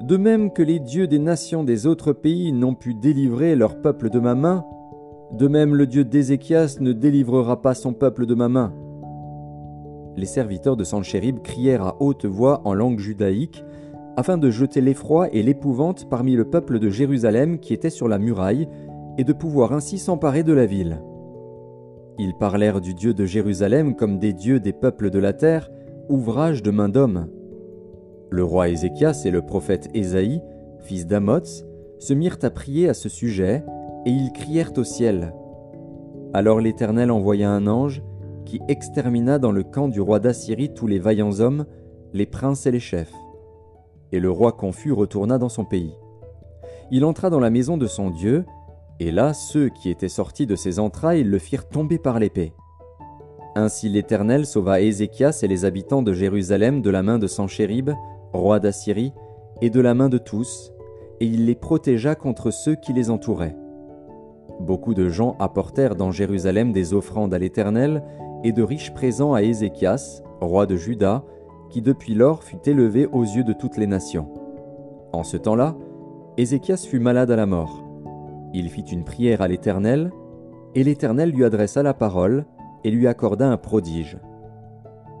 De 0.00 0.18
même 0.18 0.52
que 0.52 0.62
les 0.62 0.80
dieux 0.80 1.06
des 1.06 1.18
nations 1.18 1.64
des 1.64 1.86
autres 1.86 2.12
pays 2.12 2.52
n'ont 2.52 2.74
pu 2.74 2.92
délivrer 2.92 3.56
leur 3.56 3.80
peuple 3.80 4.10
de 4.10 4.18
ma 4.18 4.34
main, 4.34 4.66
de 5.32 5.48
même 5.48 5.74
le 5.74 5.86
Dieu 5.86 6.04
d'Ézéchias 6.04 6.76
ne 6.80 6.92
délivrera 6.92 7.62
pas 7.62 7.74
son 7.74 7.94
peuple 7.94 8.26
de 8.26 8.34
ma 8.34 8.50
main. 8.50 8.74
Les 10.16 10.26
serviteurs 10.26 10.76
de 10.76 10.84
Sanchérib 10.84 11.40
crièrent 11.42 11.84
à 11.84 11.96
haute 12.00 12.24
voix 12.24 12.62
en 12.64 12.74
langue 12.74 12.98
judaïque 12.98 13.64
afin 14.16 14.38
de 14.38 14.50
jeter 14.50 14.80
l'effroi 14.80 15.28
et 15.32 15.42
l'épouvante 15.42 16.08
parmi 16.08 16.34
le 16.34 16.44
peuple 16.44 16.78
de 16.78 16.88
Jérusalem 16.88 17.58
qui 17.58 17.74
était 17.74 17.90
sur 17.90 18.08
la 18.08 18.18
muraille, 18.18 18.68
et 19.16 19.24
de 19.24 19.32
pouvoir 19.32 19.72
ainsi 19.72 19.98
s'emparer 19.98 20.42
de 20.42 20.52
la 20.52 20.66
ville. 20.66 21.00
Ils 22.18 22.34
parlèrent 22.34 22.80
du 22.80 22.94
Dieu 22.94 23.14
de 23.14 23.24
Jérusalem 23.24 23.94
comme 23.94 24.18
des 24.18 24.32
dieux 24.32 24.60
des 24.60 24.72
peuples 24.72 25.10
de 25.10 25.18
la 25.18 25.32
terre, 25.32 25.70
ouvrage 26.08 26.62
de 26.62 26.70
main 26.70 26.88
d'homme. 26.88 27.28
Le 28.30 28.42
roi 28.42 28.68
Ézéchias 28.68 29.22
et 29.24 29.30
le 29.30 29.42
prophète 29.42 29.88
Ésaïe, 29.94 30.42
fils 30.80 31.06
d'Amoz, 31.06 31.64
se 31.98 32.14
mirent 32.14 32.38
à 32.42 32.50
prier 32.50 32.88
à 32.88 32.94
ce 32.94 33.08
sujet, 33.08 33.64
et 34.04 34.10
ils 34.10 34.32
crièrent 34.32 34.72
au 34.76 34.84
ciel. 34.84 35.32
Alors 36.32 36.60
l'Éternel 36.60 37.12
envoya 37.12 37.50
un 37.50 37.68
ange, 37.68 38.02
qui 38.44 38.60
extermina 38.68 39.38
dans 39.38 39.52
le 39.52 39.62
camp 39.62 39.88
du 39.88 40.00
roi 40.00 40.20
d'Assyrie 40.20 40.74
tous 40.74 40.86
les 40.86 40.98
vaillants 40.98 41.40
hommes, 41.40 41.66
les 42.12 42.26
princes 42.26 42.66
et 42.66 42.70
les 42.70 42.80
chefs 42.80 43.12
et 44.14 44.20
le 44.20 44.30
roi 44.30 44.52
confus 44.52 44.92
retourna 44.92 45.38
dans 45.38 45.48
son 45.48 45.64
pays. 45.64 45.92
Il 46.92 47.04
entra 47.04 47.30
dans 47.30 47.40
la 47.40 47.50
maison 47.50 47.76
de 47.76 47.86
son 47.86 48.10
Dieu, 48.10 48.44
et 49.00 49.10
là 49.10 49.34
ceux 49.34 49.70
qui 49.70 49.90
étaient 49.90 50.08
sortis 50.08 50.46
de 50.46 50.54
ses 50.54 50.78
entrailles 50.78 51.24
le 51.24 51.38
firent 51.38 51.68
tomber 51.68 51.98
par 51.98 52.20
l'épée. 52.20 52.52
Ainsi 53.56 53.88
l'Éternel 53.88 54.46
sauva 54.46 54.80
Ézéchias 54.80 55.40
et 55.42 55.48
les 55.48 55.64
habitants 55.64 56.02
de 56.02 56.12
Jérusalem 56.12 56.80
de 56.80 56.90
la 56.90 57.02
main 57.02 57.18
de 57.18 57.26
Sanchérib, 57.26 57.90
roi 58.32 58.60
d'Assyrie, 58.60 59.12
et 59.60 59.70
de 59.70 59.80
la 59.80 59.94
main 59.94 60.08
de 60.08 60.18
tous, 60.18 60.72
et 61.18 61.26
il 61.26 61.46
les 61.46 61.54
protégea 61.56 62.14
contre 62.14 62.52
ceux 62.52 62.76
qui 62.76 62.92
les 62.92 63.10
entouraient. 63.10 63.56
Beaucoup 64.60 64.94
de 64.94 65.08
gens 65.08 65.36
apportèrent 65.40 65.96
dans 65.96 66.12
Jérusalem 66.12 66.72
des 66.72 66.94
offrandes 66.94 67.34
à 67.34 67.38
l'Éternel 67.38 68.04
et 68.44 68.52
de 68.52 68.62
riches 68.62 68.92
présents 68.92 69.32
à 69.32 69.42
Ézéchias, 69.42 70.22
roi 70.40 70.66
de 70.66 70.76
Juda, 70.76 71.24
qui 71.70 71.82
depuis 71.82 72.14
lors 72.14 72.44
fut 72.44 72.68
élevé 72.68 73.06
aux 73.06 73.22
yeux 73.22 73.42
de 73.42 73.54
toutes 73.54 73.78
les 73.78 73.86
nations. 73.86 74.28
En 75.12 75.24
ce 75.24 75.36
temps-là, 75.36 75.74
Ézéchias 76.36 76.86
fut 76.88 77.00
malade 77.00 77.30
à 77.30 77.36
la 77.36 77.46
mort. 77.46 77.82
Il 78.52 78.68
fit 78.68 78.82
une 78.82 79.04
prière 79.04 79.40
à 79.40 79.48
l'Éternel, 79.48 80.12
et 80.74 80.84
l'Éternel 80.84 81.30
lui 81.30 81.44
adressa 81.44 81.82
la 81.82 81.94
parole 81.94 82.44
et 82.84 82.90
lui 82.90 83.08
accorda 83.08 83.48
un 83.48 83.56
prodige. 83.56 84.18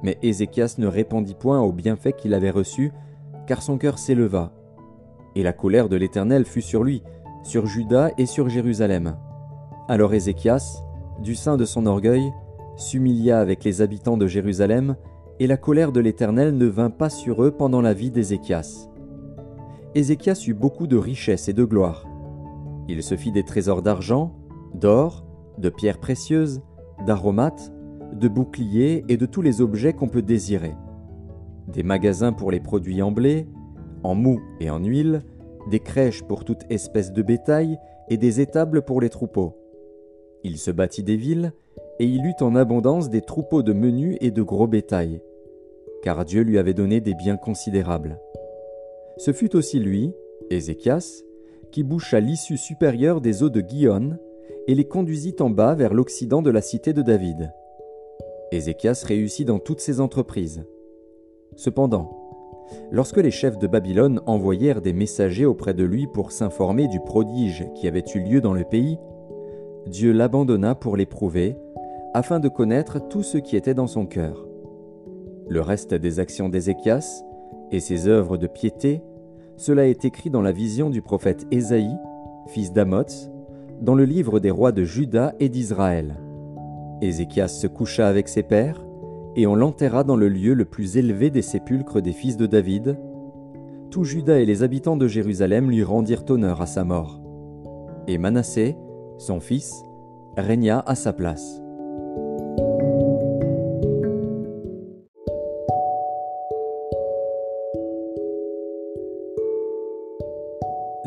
Mais 0.02 0.18
Ézéchias 0.22 0.74
ne 0.78 0.86
répondit 0.86 1.34
point 1.34 1.60
au 1.60 1.72
bienfait 1.72 2.12
qu'il 2.12 2.34
avait 2.34 2.50
reçu, 2.50 2.92
car 3.46 3.62
son 3.62 3.78
cœur 3.78 3.98
s'éleva. 3.98 4.52
Et 5.34 5.42
la 5.42 5.52
colère 5.52 5.88
de 5.88 5.96
l'Éternel 5.96 6.44
fut 6.44 6.62
sur 6.62 6.84
lui, 6.84 7.02
sur 7.42 7.66
Juda 7.66 8.10
et 8.18 8.26
sur 8.26 8.48
Jérusalem. 8.50 9.16
Alors 9.88 10.12
Ézéchias, 10.12 10.82
du 11.20 11.34
sein 11.34 11.56
de 11.56 11.64
son 11.64 11.86
orgueil, 11.86 12.32
s'humilia 12.76 13.40
avec 13.40 13.64
les 13.64 13.82
habitants 13.82 14.16
de 14.16 14.26
Jérusalem 14.26 14.96
et 15.40 15.46
la 15.46 15.56
colère 15.56 15.92
de 15.92 16.00
l'Éternel 16.00 16.56
ne 16.56 16.66
vint 16.66 16.90
pas 16.90 17.10
sur 17.10 17.42
eux 17.42 17.50
pendant 17.50 17.80
la 17.80 17.94
vie 17.94 18.10
d'Ézéchias. 18.10 18.88
Ézéchias 19.94 20.44
eut 20.46 20.54
beaucoup 20.54 20.86
de 20.86 20.96
richesses 20.96 21.48
et 21.48 21.52
de 21.52 21.64
gloire. 21.64 22.06
Il 22.88 23.02
se 23.02 23.16
fit 23.16 23.32
des 23.32 23.44
trésors 23.44 23.82
d'argent, 23.82 24.34
d'or, 24.74 25.24
de 25.58 25.68
pierres 25.68 26.00
précieuses, 26.00 26.60
d'aromates, 27.06 27.72
de 28.12 28.28
boucliers 28.28 29.04
et 29.08 29.16
de 29.16 29.26
tous 29.26 29.42
les 29.42 29.60
objets 29.60 29.92
qu'on 29.92 30.08
peut 30.08 30.22
désirer. 30.22 30.74
Des 31.68 31.82
magasins 31.82 32.32
pour 32.32 32.50
les 32.50 32.60
produits 32.60 33.02
en 33.02 33.10
blé, 33.10 33.48
en 34.02 34.14
mou 34.14 34.40
et 34.60 34.70
en 34.70 34.82
huile, 34.82 35.24
des 35.70 35.80
crèches 35.80 36.22
pour 36.22 36.44
toute 36.44 36.64
espèce 36.70 37.12
de 37.12 37.22
bétail 37.22 37.78
et 38.08 38.16
des 38.16 38.40
étables 38.40 38.82
pour 38.82 39.00
les 39.00 39.08
troupeaux. 39.08 39.56
Il 40.42 40.58
se 40.58 40.70
bâtit 40.70 41.02
des 41.02 41.16
villes 41.16 41.52
et 41.98 42.06
il 42.06 42.26
eut 42.26 42.42
en 42.42 42.54
abondance 42.54 43.10
des 43.10 43.20
troupeaux 43.22 43.62
de 43.62 43.72
menus 43.72 44.16
et 44.20 44.30
de 44.30 44.42
gros 44.42 44.66
bétail, 44.66 45.20
car 46.02 46.24
Dieu 46.24 46.42
lui 46.42 46.58
avait 46.58 46.74
donné 46.74 47.00
des 47.00 47.14
biens 47.14 47.36
considérables. 47.36 48.18
Ce 49.16 49.32
fut 49.32 49.54
aussi 49.54 49.78
lui, 49.78 50.12
Ézéchias, 50.50 51.22
qui 51.70 51.82
boucha 51.82 52.20
l'issue 52.20 52.56
supérieure 52.56 53.20
des 53.20 53.42
eaux 53.42 53.50
de 53.50 53.60
Guion 53.60 54.18
et 54.66 54.74
les 54.74 54.84
conduisit 54.84 55.36
en 55.40 55.50
bas 55.50 55.74
vers 55.74 55.94
l'occident 55.94 56.42
de 56.42 56.50
la 56.50 56.60
cité 56.60 56.92
de 56.92 57.02
David. 57.02 57.52
Ézéchias 58.52 59.04
réussit 59.06 59.46
dans 59.46 59.58
toutes 59.58 59.80
ses 59.80 60.00
entreprises. 60.00 60.64
Cependant, 61.56 62.10
lorsque 62.90 63.18
les 63.18 63.30
chefs 63.30 63.58
de 63.58 63.66
Babylone 63.66 64.20
envoyèrent 64.26 64.80
des 64.80 64.92
messagers 64.92 65.46
auprès 65.46 65.74
de 65.74 65.84
lui 65.84 66.06
pour 66.06 66.32
s'informer 66.32 66.88
du 66.88 67.00
prodige 67.00 67.66
qui 67.74 67.88
avait 67.88 68.04
eu 68.14 68.20
lieu 68.20 68.40
dans 68.40 68.54
le 68.54 68.64
pays, 68.64 68.98
Dieu 69.86 70.12
l'abandonna 70.12 70.74
pour 70.74 70.96
l'éprouver, 70.96 71.56
afin 72.14 72.38
de 72.38 72.48
connaître 72.48 73.00
tout 73.08 73.24
ce 73.24 73.38
qui 73.38 73.56
était 73.56 73.74
dans 73.74 73.88
son 73.88 74.06
cœur. 74.06 74.46
Le 75.48 75.60
reste 75.60 75.94
des 75.94 76.20
actions 76.20 76.48
d'Ézéchias 76.48 77.24
et 77.72 77.80
ses 77.80 78.06
œuvres 78.06 78.36
de 78.36 78.46
piété, 78.46 79.02
cela 79.56 79.88
est 79.88 80.04
écrit 80.04 80.30
dans 80.30 80.40
la 80.40 80.52
vision 80.52 80.90
du 80.90 81.02
prophète 81.02 81.44
Ésaïe, 81.50 81.96
fils 82.46 82.72
d'Amoz, 82.72 83.30
dans 83.80 83.96
le 83.96 84.04
livre 84.04 84.38
des 84.38 84.52
rois 84.52 84.70
de 84.70 84.84
Juda 84.84 85.34
et 85.40 85.48
d'Israël. 85.48 86.14
Ézéchias 87.02 87.48
se 87.48 87.66
coucha 87.66 88.06
avec 88.06 88.28
ses 88.28 88.44
pères, 88.44 88.86
et 89.36 89.48
on 89.48 89.56
l'enterra 89.56 90.04
dans 90.04 90.16
le 90.16 90.28
lieu 90.28 90.54
le 90.54 90.64
plus 90.64 90.96
élevé 90.96 91.30
des 91.30 91.42
sépulcres 91.42 92.00
des 92.00 92.12
fils 92.12 92.36
de 92.36 92.46
David. 92.46 92.96
Tout 93.90 94.04
Juda 94.04 94.38
et 94.38 94.46
les 94.46 94.62
habitants 94.62 94.96
de 94.96 95.08
Jérusalem 95.08 95.68
lui 95.68 95.82
rendirent 95.82 96.24
honneur 96.28 96.62
à 96.62 96.66
sa 96.66 96.84
mort. 96.84 97.20
Et 98.06 98.18
Manassé, 98.18 98.76
son 99.18 99.40
fils, 99.40 99.82
régna 100.36 100.82
à 100.86 100.94
sa 100.94 101.12
place. 101.12 101.63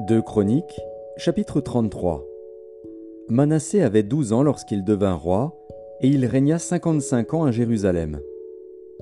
Deux 0.08 0.22
Chroniques, 0.22 0.80
chapitre 1.18 1.60
33 1.60 2.24
Manassé 3.28 3.82
avait 3.82 4.04
douze 4.04 4.32
ans 4.32 4.42
lorsqu'il 4.42 4.86
devint 4.86 5.16
roi, 5.16 5.60
et 6.00 6.08
il 6.08 6.26
régna 6.26 6.60
cinquante-cinq 6.60 7.34
ans 7.34 7.44
à 7.44 7.52
Jérusalem. 7.52 8.22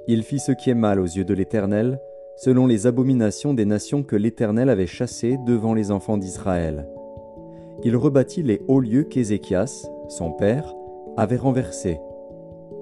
Il 0.07 0.23
fit 0.23 0.39
ce 0.39 0.51
qui 0.51 0.71
est 0.71 0.73
mal 0.73 0.99
aux 0.99 1.05
yeux 1.05 1.23
de 1.23 1.35
l'Éternel, 1.35 1.99
selon 2.37 2.65
les 2.65 2.87
abominations 2.87 3.53
des 3.53 3.65
nations 3.65 4.01
que 4.01 4.15
l'Éternel 4.15 4.67
avait 4.67 4.87
chassées 4.87 5.37
devant 5.45 5.75
les 5.75 5.91
enfants 5.91 6.17
d'Israël. 6.17 6.87
Il 7.83 7.95
rebâtit 7.95 8.41
les 8.41 8.63
hauts 8.67 8.79
lieux 8.79 9.03
qu'Ézéchias, 9.03 9.87
son 10.09 10.31
père, 10.31 10.73
avait 11.17 11.37
renversés. 11.37 11.99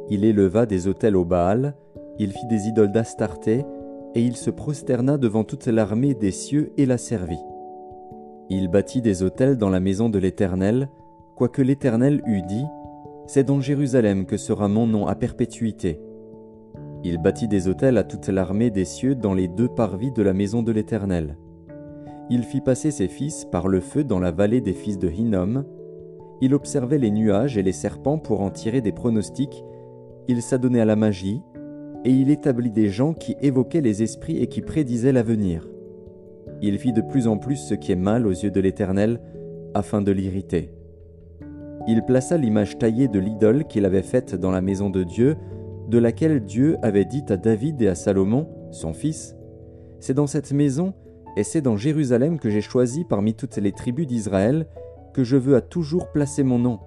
Il 0.09 0.23
éleva 0.23 0.65
des 0.65 0.87
autels 0.87 1.17
au 1.17 1.25
Baal, 1.25 1.75
il 2.19 2.31
fit 2.31 2.47
des 2.47 2.69
idoles 2.69 2.93
d'Astarté, 2.93 3.65
et 4.15 4.21
il 4.21 4.37
se 4.37 4.49
prosterna 4.49 5.17
devant 5.17 5.43
toute 5.43 5.67
l'armée 5.67 6.13
des 6.13 6.31
cieux 6.31 6.71
et 6.77 6.85
la 6.85 6.97
servit. 6.97 7.43
Il 8.49 8.67
bâtit 8.67 9.01
des 9.01 9.23
autels 9.23 9.57
dans 9.57 9.69
la 9.69 9.79
maison 9.79 10.09
de 10.09 10.19
l'Éternel, 10.19 10.89
quoique 11.35 11.61
l'Éternel 11.61 12.21
eût 12.25 12.41
dit 12.43 12.65
c'est 13.25 13.45
dans 13.45 13.61
Jérusalem 13.61 14.25
que 14.25 14.35
sera 14.35 14.67
mon 14.67 14.85
nom 14.85 15.07
à 15.07 15.15
perpétuité. 15.15 15.99
Il 17.05 17.19
bâtit 17.19 17.47
des 17.47 17.69
autels 17.69 17.97
à 17.97 18.03
toute 18.03 18.27
l'armée 18.27 18.69
des 18.69 18.85
cieux 18.85 19.15
dans 19.15 19.33
les 19.33 19.47
deux 19.47 19.69
parvis 19.69 20.11
de 20.11 20.21
la 20.21 20.33
maison 20.33 20.61
de 20.61 20.71
l'Éternel. 20.71 21.37
Il 22.29 22.43
fit 22.43 22.61
passer 22.61 22.91
ses 22.91 23.07
fils 23.07 23.45
par 23.45 23.67
le 23.67 23.79
feu 23.79 24.03
dans 24.03 24.19
la 24.19 24.31
vallée 24.31 24.61
des 24.61 24.73
fils 24.73 24.99
de 24.99 25.09
Hinnom. 25.09 25.65
Il 26.41 26.53
observait 26.53 26.97
les 26.97 27.11
nuages 27.11 27.57
et 27.57 27.63
les 27.63 27.71
serpents 27.71 28.17
pour 28.17 28.41
en 28.41 28.49
tirer 28.49 28.81
des 28.81 28.91
pronostics. 28.91 29.63
Il 30.27 30.41
s'adonnait 30.41 30.81
à 30.81 30.85
la 30.85 30.95
magie, 30.95 31.41
et 32.05 32.11
il 32.11 32.29
établit 32.29 32.71
des 32.71 32.89
gens 32.89 33.13
qui 33.13 33.35
évoquaient 33.41 33.81
les 33.81 34.03
esprits 34.03 34.37
et 34.37 34.47
qui 34.47 34.61
prédisaient 34.61 35.13
l'avenir. 35.13 35.67
Il 36.63 36.79
fit 36.79 36.93
de 36.93 37.01
plus 37.01 37.27
en 37.27 37.37
plus 37.37 37.57
ce 37.57 37.75
qui 37.75 37.91
est 37.91 37.95
mal 37.95 38.25
aux 38.25 38.31
yeux 38.31 38.49
de 38.49 38.59
l'Éternel, 38.59 39.19
afin 39.75 40.01
de 40.01 40.11
l'irriter 40.11 40.73
il 41.87 42.03
plaça 42.03 42.37
l'image 42.37 42.77
taillée 42.77 43.07
de 43.07 43.19
l'idole 43.19 43.65
qu'il 43.65 43.85
avait 43.85 44.03
faite 44.03 44.35
dans 44.35 44.51
la 44.51 44.61
maison 44.61 44.89
de 44.89 45.03
Dieu, 45.03 45.35
de 45.89 45.97
laquelle 45.97 46.39
Dieu 46.39 46.77
avait 46.81 47.05
dit 47.05 47.25
à 47.29 47.35
David 47.35 47.81
et 47.81 47.87
à 47.87 47.95
Salomon, 47.95 48.47
son 48.71 48.93
fils, 48.93 49.35
C'est 49.99 50.13
dans 50.13 50.27
cette 50.27 50.51
maison 50.51 50.93
et 51.35 51.43
c'est 51.43 51.61
dans 51.61 51.77
Jérusalem 51.77 52.39
que 52.39 52.49
j'ai 52.49 52.61
choisi 52.61 53.05
parmi 53.05 53.33
toutes 53.33 53.57
les 53.57 53.71
tribus 53.71 54.07
d'Israël 54.07 54.67
que 55.13 55.23
je 55.23 55.37
veux 55.37 55.55
à 55.55 55.61
toujours 55.61 56.11
placer 56.11 56.43
mon 56.43 56.59
nom. 56.59 56.79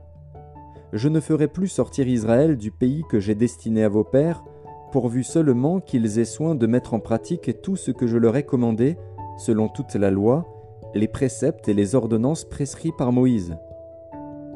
Je 0.93 1.09
ne 1.09 1.21
ferai 1.21 1.49
plus 1.49 1.69
sortir 1.69 2.09
Israël 2.09 2.57
du 2.57 2.71
pays 2.71 3.05
que 3.11 3.21
j'ai 3.21 3.35
destiné 3.35 3.85
à 3.85 3.89
vos 3.89 4.05
pères, 4.05 4.45
pourvu 4.93 5.25
seulement 5.25 5.81
qu'ils 5.81 6.19
aient 6.19 6.25
soin 6.25 6.55
de 6.55 6.67
mettre 6.67 6.95
en 6.95 7.01
pratique 7.01 7.61
tout 7.61 7.77
ce 7.77 7.91
que 7.91 8.07
je 8.07 8.17
leur 8.17 8.37
ai 8.37 8.45
commandé, 8.45 8.97
selon 9.37 9.69
toute 9.69 9.95
la 9.95 10.11
loi, 10.11 10.47
les 10.95 11.09
préceptes 11.09 11.69
et 11.69 11.75
les 11.75 11.95
ordonnances 11.95 12.45
prescrits 12.45 12.93
par 12.97 13.13
Moïse. 13.13 13.57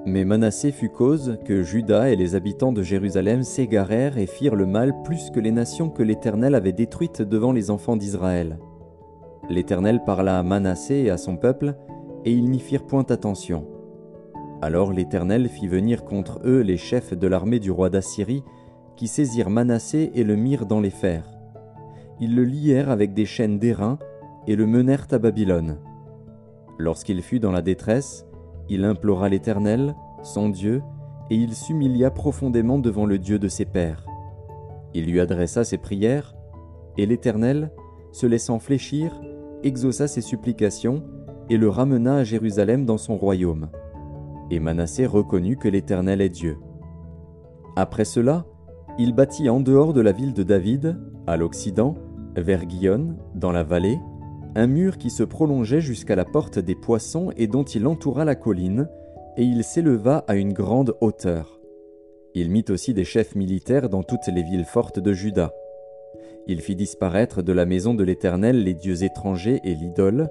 Mais 0.06 0.24
Manassé 0.24 0.72
fut 0.72 0.88
cause 0.88 1.38
que 1.44 1.62
Juda 1.62 2.08
et 2.08 2.16
les 2.16 2.34
habitants 2.34 2.72
de 2.72 2.82
Jérusalem 2.82 3.42
s'égarèrent 3.42 4.16
et 4.16 4.26
firent 4.26 4.54
le 4.54 4.64
mal 4.64 4.94
plus 5.02 5.30
que 5.30 5.40
les 5.40 5.52
nations 5.52 5.90
que 5.90 6.02
l'Éternel 6.02 6.54
avait 6.54 6.72
détruites 6.72 7.20
devant 7.20 7.52
les 7.52 7.70
enfants 7.70 7.96
d'Israël. 7.96 8.58
L'Éternel 9.50 10.02
parla 10.06 10.38
à 10.38 10.42
Manassé 10.42 10.94
et 10.94 11.10
à 11.10 11.18
son 11.18 11.36
peuple, 11.36 11.74
et 12.24 12.32
ils 12.32 12.50
n'y 12.50 12.60
firent 12.60 12.86
point 12.86 13.04
attention. 13.10 13.66
Alors 14.62 14.92
l'Éternel 14.92 15.48
fit 15.48 15.68
venir 15.68 16.04
contre 16.04 16.40
eux 16.44 16.60
les 16.60 16.76
chefs 16.76 17.12
de 17.12 17.26
l'armée 17.26 17.58
du 17.58 17.70
roi 17.70 17.90
d'Assyrie, 17.90 18.44
qui 18.96 19.06
saisirent 19.06 19.50
Manassé 19.50 20.12
et 20.14 20.24
le 20.24 20.36
mirent 20.36 20.66
dans 20.66 20.80
les 20.80 20.90
fers. 20.90 21.26
Ils 22.20 22.34
le 22.34 22.44
lièrent 22.44 22.90
avec 22.90 23.12
des 23.12 23.26
chaînes 23.26 23.58
d'airain 23.58 23.98
et 24.46 24.56
le 24.56 24.66
menèrent 24.66 25.06
à 25.10 25.18
Babylone. 25.18 25.78
Lorsqu'il 26.78 27.22
fut 27.22 27.40
dans 27.40 27.52
la 27.52 27.62
détresse, 27.62 28.26
il 28.68 28.84
implora 28.84 29.28
l'Éternel, 29.28 29.94
son 30.22 30.48
Dieu, 30.48 30.82
et 31.28 31.36
il 31.36 31.54
s'humilia 31.54 32.10
profondément 32.10 32.78
devant 32.78 33.06
le 33.06 33.18
Dieu 33.18 33.38
de 33.38 33.48
ses 33.48 33.64
pères. 33.64 34.06
Il 34.94 35.06
lui 35.06 35.20
adressa 35.20 35.64
ses 35.64 35.78
prières, 35.78 36.34
et 36.96 37.06
l'Éternel, 37.06 37.70
se 38.12 38.26
laissant 38.26 38.58
fléchir, 38.58 39.20
exauça 39.62 40.08
ses 40.08 40.20
supplications 40.20 41.04
et 41.48 41.56
le 41.56 41.68
ramena 41.68 42.16
à 42.16 42.24
Jérusalem 42.24 42.86
dans 42.86 42.96
son 42.96 43.16
royaume. 43.16 43.68
Et 44.50 44.58
Manassé 44.58 45.06
reconnut 45.06 45.56
que 45.56 45.68
l'Éternel 45.68 46.20
est 46.20 46.28
Dieu. 46.28 46.58
Après 47.76 48.04
cela, 48.04 48.46
il 48.98 49.14
bâtit 49.14 49.48
en 49.48 49.60
dehors 49.60 49.92
de 49.92 50.00
la 50.00 50.12
ville 50.12 50.34
de 50.34 50.42
David, 50.42 50.98
à 51.26 51.36
l'Occident, 51.36 51.94
vers 52.36 52.66
Guillon, 52.66 53.16
dans 53.34 53.52
la 53.52 53.62
vallée, 53.62 53.98
un 54.54 54.66
mur 54.66 54.98
qui 54.98 55.10
se 55.10 55.22
prolongeait 55.22 55.80
jusqu'à 55.80 56.16
la 56.16 56.24
porte 56.24 56.58
des 56.58 56.74
poissons 56.74 57.30
et 57.36 57.46
dont 57.46 57.64
il 57.64 57.86
entoura 57.86 58.24
la 58.24 58.34
colline, 58.34 58.88
et 59.36 59.44
il 59.44 59.62
s'éleva 59.64 60.24
à 60.26 60.34
une 60.34 60.52
grande 60.52 60.96
hauteur. 61.00 61.60
Il 62.34 62.50
mit 62.50 62.64
aussi 62.68 62.94
des 62.94 63.04
chefs 63.04 63.34
militaires 63.34 63.88
dans 63.88 64.02
toutes 64.02 64.26
les 64.26 64.42
villes 64.42 64.64
fortes 64.64 64.98
de 64.98 65.12
Juda. 65.12 65.52
Il 66.46 66.60
fit 66.60 66.76
disparaître 66.76 67.42
de 67.42 67.52
la 67.52 67.66
maison 67.66 67.94
de 67.94 68.04
l'Éternel 68.04 68.64
les 68.64 68.74
dieux 68.74 69.04
étrangers 69.04 69.60
et 69.64 69.74
l'idole, 69.74 70.28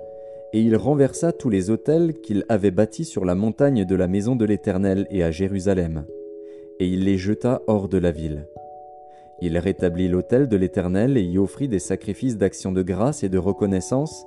et 0.54 0.62
il 0.62 0.76
renversa 0.76 1.32
tous 1.32 1.50
les 1.50 1.70
autels 1.70 2.14
qu'il 2.22 2.44
avait 2.50 2.72
bâtis 2.72 3.06
sur 3.06 3.24
la 3.24 3.36
montagne 3.36 3.86
de 3.86 3.96
la 3.96 4.08
maison 4.08 4.36
de 4.36 4.46
l'Éternel 4.46 5.08
et 5.12 5.24
à 5.24 5.32
Jérusalem, 5.32 6.06
et 6.80 6.88
il 6.88 7.04
les 7.04 7.18
jeta 7.18 7.62
hors 7.68 7.88
de 7.88 7.98
la 7.98 8.12
ville. 8.12 8.48
Il 9.42 9.58
rétablit 9.58 10.10
l'autel 10.10 10.50
de 10.50 10.58
l'Éternel 10.58 11.18
et 11.18 11.24
y 11.24 11.38
offrit 11.38 11.70
des 11.70 11.80
sacrifices 11.80 12.38
d'action 12.38 12.72
de 12.72 12.82
grâce 12.82 13.24
et 13.24 13.30
de 13.30 13.38
reconnaissance, 13.38 14.26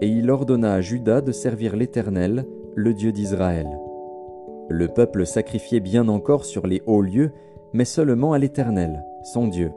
et 0.00 0.06
il 0.06 0.30
ordonna 0.30 0.74
à 0.74 0.80
Judas 0.80 1.20
de 1.20 1.32
servir 1.32 1.74
l'Éternel, 1.74 2.46
le 2.76 2.94
Dieu 2.94 3.10
d'Israël. 3.10 3.66
Le 4.68 4.88
peuple 4.88 5.26
sacrifiait 5.26 5.80
bien 5.80 6.06
encore 6.08 6.44
sur 6.44 6.66
les 6.66 6.80
hauts 6.86 7.02
lieux, 7.02 7.32
mais 7.72 7.84
seulement 7.84 8.32
à 8.32 8.38
l'Éternel, 8.38 9.04
son 9.24 9.48
Dieu. 9.48 9.72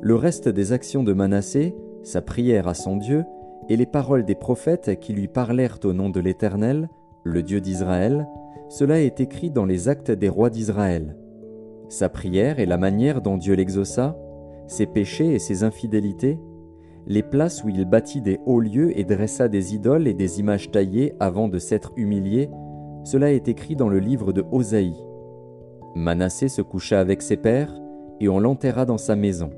Le 0.00 0.14
reste 0.14 0.48
des 0.48 0.72
actions 0.72 1.02
de 1.02 1.12
Manassé, 1.12 1.74
sa 2.04 2.22
prière 2.22 2.68
à 2.68 2.74
son 2.74 2.96
Dieu, 2.96 3.24
et 3.68 3.76
les 3.76 3.86
paroles 3.86 4.24
des 4.24 4.34
prophètes 4.34 4.98
qui 5.00 5.12
lui 5.12 5.28
parlèrent 5.28 5.78
au 5.84 5.92
nom 5.92 6.10
de 6.10 6.20
l'Éternel, 6.20 6.88
le 7.24 7.42
Dieu 7.42 7.60
d'Israël, 7.60 8.26
cela 8.68 9.00
est 9.00 9.20
écrit 9.20 9.50
dans 9.50 9.66
les 9.66 9.88
actes 9.88 10.12
des 10.12 10.28
rois 10.28 10.48
d'Israël 10.48 11.16
sa 11.90 12.08
prière 12.08 12.58
et 12.58 12.66
la 12.66 12.78
manière 12.78 13.20
dont 13.20 13.36
Dieu 13.36 13.54
l'exauça, 13.54 14.16
ses 14.66 14.86
péchés 14.86 15.34
et 15.34 15.38
ses 15.38 15.64
infidélités, 15.64 16.38
les 17.06 17.22
places 17.22 17.64
où 17.64 17.68
il 17.68 17.84
bâtit 17.84 18.20
des 18.20 18.38
hauts 18.46 18.60
lieux 18.60 18.96
et 18.98 19.04
dressa 19.04 19.48
des 19.48 19.74
idoles 19.74 20.06
et 20.06 20.14
des 20.14 20.38
images 20.38 20.70
taillées 20.70 21.14
avant 21.18 21.48
de 21.48 21.58
s'être 21.58 21.92
humilié, 21.96 22.48
cela 23.04 23.32
est 23.32 23.48
écrit 23.48 23.74
dans 23.74 23.88
le 23.88 23.98
livre 23.98 24.32
de 24.32 24.44
Osaïe. 24.52 24.94
Manassé 25.96 26.48
se 26.48 26.62
coucha 26.62 27.00
avec 27.00 27.22
ses 27.22 27.36
pères, 27.36 27.74
et 28.20 28.28
on 28.28 28.38
l'enterra 28.38 28.84
dans 28.84 28.98
sa 28.98 29.16
maison, 29.16 29.50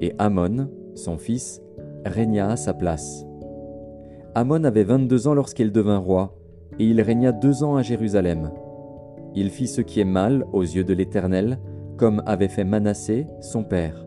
et 0.00 0.14
Amon, 0.18 0.68
son 0.94 1.18
fils, 1.18 1.62
régna 2.04 2.50
à 2.50 2.56
sa 2.56 2.74
place. 2.74 3.24
Amon 4.34 4.64
avait 4.64 4.84
vingt-deux 4.84 5.28
ans 5.28 5.34
lorsqu'il 5.34 5.70
devint 5.70 5.98
roi, 5.98 6.34
et 6.78 6.84
il 6.84 7.00
régna 7.00 7.30
deux 7.30 7.62
ans 7.62 7.76
à 7.76 7.82
Jérusalem. 7.82 8.50
Il 9.34 9.50
fit 9.50 9.68
ce 9.68 9.80
qui 9.80 10.00
est 10.00 10.04
mal 10.04 10.46
aux 10.52 10.62
yeux 10.62 10.84
de 10.84 10.92
l'Éternel, 10.94 11.60
comme 11.96 12.22
avait 12.26 12.48
fait 12.48 12.64
Manassé, 12.64 13.26
son 13.40 13.62
père. 13.62 14.06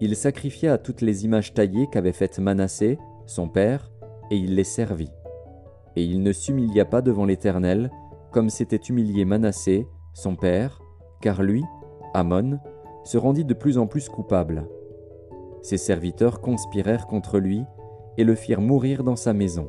Il 0.00 0.14
sacrifia 0.16 0.74
à 0.74 0.78
toutes 0.78 1.00
les 1.00 1.24
images 1.24 1.52
taillées 1.52 1.88
qu'avait 1.90 2.12
faites 2.12 2.38
Manassé, 2.38 2.98
son 3.26 3.48
père, 3.48 3.90
et 4.30 4.36
il 4.36 4.54
les 4.54 4.64
servit. 4.64 5.10
Et 5.96 6.04
il 6.04 6.22
ne 6.22 6.32
s'humilia 6.32 6.84
pas 6.84 7.02
devant 7.02 7.24
l'Éternel, 7.24 7.90
comme 8.30 8.50
s'était 8.50 8.76
humilié 8.76 9.24
Manassé, 9.24 9.86
son 10.14 10.36
père, 10.36 10.80
car 11.20 11.42
lui, 11.42 11.64
Amon, 12.14 12.58
se 13.04 13.18
rendit 13.18 13.44
de 13.44 13.54
plus 13.54 13.78
en 13.78 13.86
plus 13.86 14.08
coupable. 14.08 14.68
Ses 15.62 15.76
serviteurs 15.78 16.40
conspirèrent 16.40 17.06
contre 17.06 17.38
lui 17.38 17.64
et 18.16 18.24
le 18.24 18.34
firent 18.34 18.60
mourir 18.60 19.02
dans 19.02 19.16
sa 19.16 19.32
maison. 19.32 19.68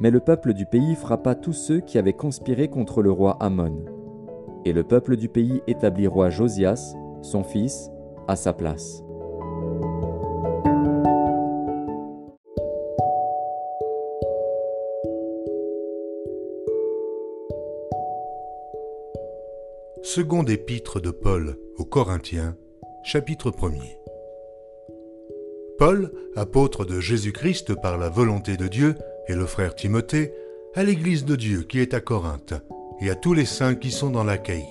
Mais 0.00 0.10
le 0.10 0.20
peuple 0.20 0.54
du 0.54 0.64
pays 0.64 0.94
frappa 0.94 1.34
tous 1.34 1.52
ceux 1.52 1.80
qui 1.80 1.98
avaient 1.98 2.12
conspiré 2.12 2.68
contre 2.68 3.02
le 3.02 3.10
roi 3.10 3.36
Amon. 3.40 3.84
Et 4.64 4.72
le 4.72 4.84
peuple 4.84 5.16
du 5.16 5.28
pays 5.28 5.60
établit 5.66 6.06
roi 6.06 6.30
Josias, 6.30 6.94
son 7.20 7.42
fils, 7.42 7.90
à 8.28 8.36
sa 8.36 8.52
place. 8.52 9.02
Seconde 20.02 20.48
épître 20.48 21.00
de 21.00 21.10
Paul 21.10 21.56
aux 21.76 21.84
Corinthiens, 21.84 22.56
chapitre 23.02 23.50
1er. 23.50 23.98
Paul, 25.78 26.12
apôtre 26.34 26.84
de 26.84 27.00
Jésus-Christ 27.00 27.74
par 27.74 27.98
la 27.98 28.08
volonté 28.08 28.56
de 28.56 28.68
Dieu, 28.68 28.94
et 29.28 29.34
le 29.34 29.46
frère 29.46 29.74
Timothée, 29.74 30.32
à 30.74 30.84
l'Église 30.84 31.24
de 31.24 31.36
Dieu 31.36 31.62
qui 31.62 31.80
est 31.80 31.94
à 31.94 32.00
Corinthe, 32.00 32.54
et 33.00 33.10
à 33.10 33.14
tous 33.14 33.34
les 33.34 33.44
saints 33.44 33.74
qui 33.74 33.90
sont 33.90 34.10
dans 34.10 34.24
l'Achaïe. 34.24 34.66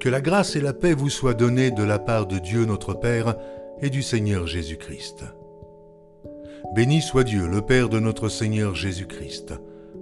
Que 0.00 0.08
la 0.08 0.20
grâce 0.20 0.56
et 0.56 0.60
la 0.60 0.72
paix 0.72 0.94
vous 0.94 1.10
soient 1.10 1.34
données 1.34 1.70
de 1.70 1.82
la 1.82 1.98
part 1.98 2.26
de 2.26 2.38
Dieu 2.38 2.64
notre 2.64 2.94
Père 2.94 3.36
et 3.80 3.90
du 3.90 4.02
Seigneur 4.02 4.46
Jésus-Christ. 4.46 5.24
Béni 6.74 7.00
soit 7.00 7.24
Dieu, 7.24 7.46
le 7.46 7.62
Père 7.62 7.88
de 7.88 8.00
notre 8.00 8.28
Seigneur 8.28 8.74
Jésus-Christ, 8.74 9.54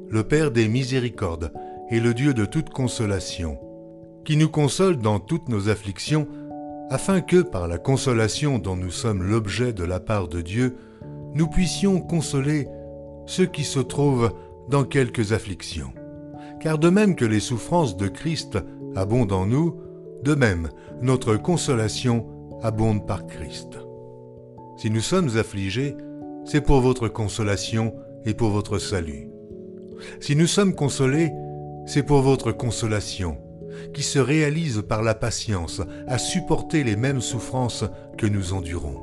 le 0.09 0.25
Père 0.25 0.51
des 0.51 0.69
miséricordes 0.69 1.53
et 1.91 2.01
le 2.01 2.15
Dieu 2.15 2.35
de 2.35 2.45
toute 2.45 2.71
consolation, 2.71 3.59
qui 4.25 4.37
nous 4.37 4.49
console 4.49 4.97
dans 4.97 5.19
toutes 5.19 5.49
nos 5.49 5.69
afflictions, 5.69 6.27
afin 6.91 7.21
que, 7.21 7.43
par 7.43 7.69
la 7.69 7.79
consolation 7.79 8.59
dont 8.59 8.77
nous 8.77 8.91
sommes 8.91 9.23
l'objet 9.23 9.73
de 9.73 9.85
la 9.85 10.01
part 10.01 10.29
de 10.29 10.41
Dieu, 10.41 10.77
nous 11.35 11.49
puissions 11.49 12.01
consoler 12.01 12.69
ceux 13.27 13.47
qui 13.47 13.65
se 13.65 13.81
trouvent 13.81 14.33
dans 14.69 14.85
quelques 14.85 15.33
afflictions. 15.33 15.93
Car 16.61 16.79
de 16.79 16.89
même 16.89 17.17
que 17.17 17.25
les 17.25 17.41
souffrances 17.41 17.97
de 17.97 18.09
Christ 18.09 18.59
abondent 18.97 19.33
en 19.33 19.47
nous, 19.47 19.81
de 20.23 20.35
même 20.35 20.71
notre 21.03 21.37
consolation 21.37 22.27
abonde 22.63 23.07
par 23.07 23.27
Christ. 23.27 23.79
Si 24.79 24.91
nous 24.91 25.01
sommes 25.01 25.37
affligés, 25.37 25.97
c'est 26.45 26.63
pour 26.63 26.81
votre 26.81 27.09
consolation 27.09 27.95
et 28.25 28.35
pour 28.35 28.51
votre 28.51 28.79
salut. 28.79 29.29
Si 30.21 30.35
nous 30.35 30.47
sommes 30.47 30.75
consolés, 30.75 31.31
c'est 31.87 32.03
pour 32.03 32.23
votre 32.23 32.53
consolation, 32.53 33.39
qui 33.93 34.03
se 34.03 34.19
réalise 34.19 34.83
par 34.89 35.03
la 35.03 35.15
patience 35.15 35.83
à 36.07 36.19
supporter 36.19 36.85
les 36.85 36.97
mêmes 36.97 37.21
souffrances 37.21 37.85
que 38.17 38.27
nous 38.27 38.53
endurons. 38.53 39.01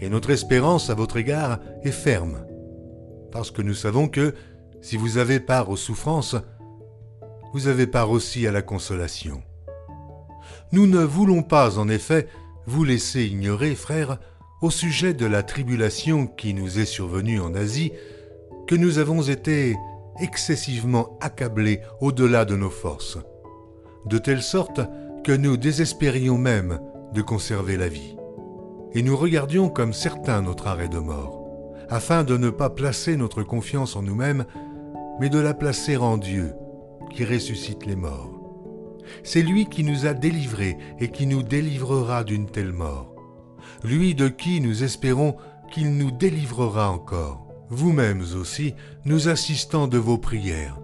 Et 0.00 0.08
notre 0.08 0.30
espérance 0.30 0.90
à 0.90 0.94
votre 0.94 1.16
égard 1.16 1.58
est 1.82 1.90
ferme, 1.90 2.45
parce 3.30 3.50
que 3.50 3.62
nous 3.62 3.74
savons 3.74 4.08
que, 4.08 4.34
si 4.80 4.96
vous 4.96 5.18
avez 5.18 5.40
part 5.40 5.70
aux 5.70 5.76
souffrances, 5.76 6.36
vous 7.52 7.68
avez 7.68 7.86
part 7.86 8.10
aussi 8.10 8.46
à 8.46 8.52
la 8.52 8.62
consolation. 8.62 9.42
Nous 10.72 10.86
ne 10.86 11.02
voulons 11.02 11.42
pas, 11.42 11.78
en 11.78 11.88
effet, 11.88 12.28
vous 12.66 12.84
laisser 12.84 13.24
ignorer, 13.24 13.74
frères, 13.74 14.18
au 14.62 14.70
sujet 14.70 15.14
de 15.14 15.26
la 15.26 15.42
tribulation 15.42 16.26
qui 16.26 16.54
nous 16.54 16.78
est 16.78 16.86
survenue 16.86 17.40
en 17.40 17.54
Asie, 17.54 17.92
que 18.66 18.74
nous 18.74 18.98
avons 18.98 19.22
été 19.22 19.76
excessivement 20.20 21.18
accablés 21.20 21.80
au-delà 22.00 22.44
de 22.44 22.56
nos 22.56 22.70
forces, 22.70 23.18
de 24.06 24.18
telle 24.18 24.42
sorte 24.42 24.80
que 25.24 25.32
nous 25.32 25.56
désespérions 25.56 26.38
même 26.38 26.80
de 27.12 27.22
conserver 27.22 27.76
la 27.76 27.88
vie. 27.88 28.16
Et 28.92 29.02
nous 29.02 29.16
regardions 29.16 29.68
comme 29.68 29.92
certains 29.92 30.42
notre 30.42 30.68
arrêt 30.68 30.88
de 30.88 30.98
mort, 30.98 31.35
afin 31.88 32.24
de 32.24 32.36
ne 32.36 32.50
pas 32.50 32.70
placer 32.70 33.16
notre 33.16 33.42
confiance 33.42 33.96
en 33.96 34.02
nous-mêmes, 34.02 34.44
mais 35.20 35.28
de 35.28 35.38
la 35.38 35.54
placer 35.54 35.96
en 35.96 36.16
Dieu, 36.16 36.52
qui 37.10 37.24
ressuscite 37.24 37.86
les 37.86 37.96
morts. 37.96 38.32
C'est 39.22 39.42
lui 39.42 39.66
qui 39.66 39.84
nous 39.84 40.06
a 40.06 40.14
délivrés 40.14 40.76
et 40.98 41.10
qui 41.10 41.26
nous 41.26 41.42
délivrera 41.42 42.24
d'une 42.24 42.46
telle 42.46 42.72
mort. 42.72 43.14
Lui 43.84 44.14
de 44.14 44.28
qui 44.28 44.60
nous 44.60 44.82
espérons 44.82 45.36
qu'il 45.70 45.96
nous 45.96 46.10
délivrera 46.10 46.90
encore 46.90 47.46
vous-mêmes 47.68 48.24
aussi, 48.38 48.74
nous 49.04 49.28
assistants 49.28 49.88
de 49.88 49.98
vos 49.98 50.18
prières, 50.18 50.78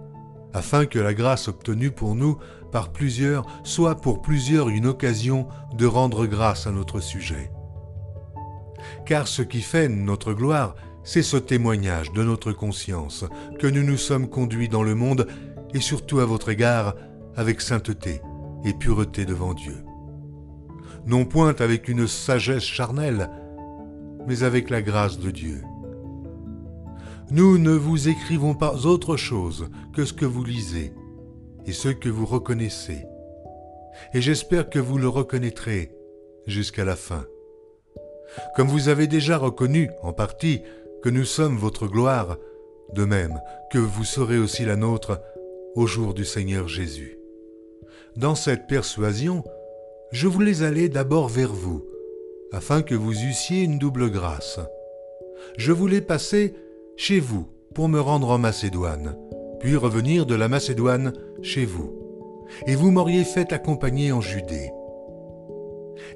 afin 0.53 0.85
que 0.85 0.99
la 0.99 1.13
grâce 1.13 1.47
obtenue 1.47 1.91
pour 1.91 2.15
nous 2.15 2.37
par 2.71 2.91
plusieurs 2.91 3.45
soit 3.63 3.95
pour 3.95 4.21
plusieurs 4.21 4.69
une 4.69 4.87
occasion 4.87 5.47
de 5.75 5.85
rendre 5.85 6.25
grâce 6.25 6.67
à 6.67 6.71
notre 6.71 6.99
sujet. 6.99 7.51
Car 9.05 9.27
ce 9.27 9.41
qui 9.41 9.61
fait 9.61 9.87
notre 9.87 10.33
gloire, 10.33 10.75
c'est 11.03 11.23
ce 11.23 11.37
témoignage 11.37 12.11
de 12.13 12.23
notre 12.23 12.51
conscience 12.51 13.25
que 13.59 13.67
nous 13.67 13.83
nous 13.83 13.97
sommes 13.97 14.29
conduits 14.29 14.69
dans 14.69 14.83
le 14.83 14.95
monde 14.95 15.27
et 15.73 15.81
surtout 15.81 16.19
à 16.19 16.25
votre 16.25 16.49
égard 16.49 16.95
avec 17.35 17.61
sainteté 17.61 18.21
et 18.63 18.73
pureté 18.73 19.25
devant 19.25 19.53
Dieu. 19.53 19.83
Non 21.05 21.25
point 21.25 21.55
avec 21.59 21.89
une 21.89 22.07
sagesse 22.07 22.63
charnelle, 22.63 23.29
mais 24.27 24.43
avec 24.43 24.69
la 24.69 24.81
grâce 24.81 25.19
de 25.19 25.31
Dieu 25.31 25.61
nous 27.33 27.57
ne 27.57 27.71
vous 27.71 28.09
écrivons 28.09 28.53
pas 28.53 28.85
autre 28.85 29.17
chose 29.17 29.69
que 29.95 30.05
ce 30.05 30.13
que 30.13 30.25
vous 30.25 30.43
lisez 30.43 30.93
et 31.65 31.71
ce 31.71 31.89
que 31.89 32.09
vous 32.09 32.27
reconnaissez. 32.27 33.05
Et 34.13 34.21
j'espère 34.21 34.69
que 34.69 34.77
vous 34.77 34.99
le 34.99 35.07
reconnaîtrez 35.07 35.91
jusqu'à 36.45 36.85
la 36.85 36.95
fin. 36.95 37.25
Comme 38.55 38.67
vous 38.67 38.87
avez 38.87 39.07
déjà 39.07 39.37
reconnu, 39.37 39.89
en 40.03 40.13
partie, 40.13 40.61
que 41.03 41.09
nous 41.09 41.25
sommes 41.25 41.57
votre 41.57 41.87
gloire, 41.87 42.37
de 42.93 43.03
même 43.03 43.41
que 43.69 43.77
vous 43.77 44.05
serez 44.05 44.37
aussi 44.37 44.63
la 44.63 44.77
nôtre 44.77 45.21
au 45.75 45.85
jour 45.85 46.13
du 46.13 46.23
Seigneur 46.23 46.69
Jésus. 46.69 47.19
Dans 48.15 48.35
cette 48.35 48.67
persuasion, 48.67 49.43
je 50.13 50.29
voulais 50.29 50.63
aller 50.63 50.87
d'abord 50.87 51.27
vers 51.27 51.51
vous, 51.51 51.83
afin 52.53 52.81
que 52.81 52.95
vous 52.95 53.11
eussiez 53.11 53.63
une 53.63 53.79
double 53.79 54.11
grâce. 54.11 54.61
Je 55.57 55.73
voulais 55.73 55.99
passer 55.99 56.53
chez 56.95 57.19
vous 57.19 57.47
pour 57.75 57.89
me 57.89 57.99
rendre 57.99 58.29
en 58.29 58.37
Macédoine, 58.37 59.17
puis 59.59 59.75
revenir 59.75 60.25
de 60.25 60.35
la 60.35 60.47
Macédoine 60.47 61.11
chez 61.41 61.65
vous. 61.65 61.91
Et 62.65 62.75
vous 62.75 62.91
m'auriez 62.91 63.25
fait 63.25 63.51
accompagner 63.51 64.13
en 64.13 64.21
Judée. 64.21 64.71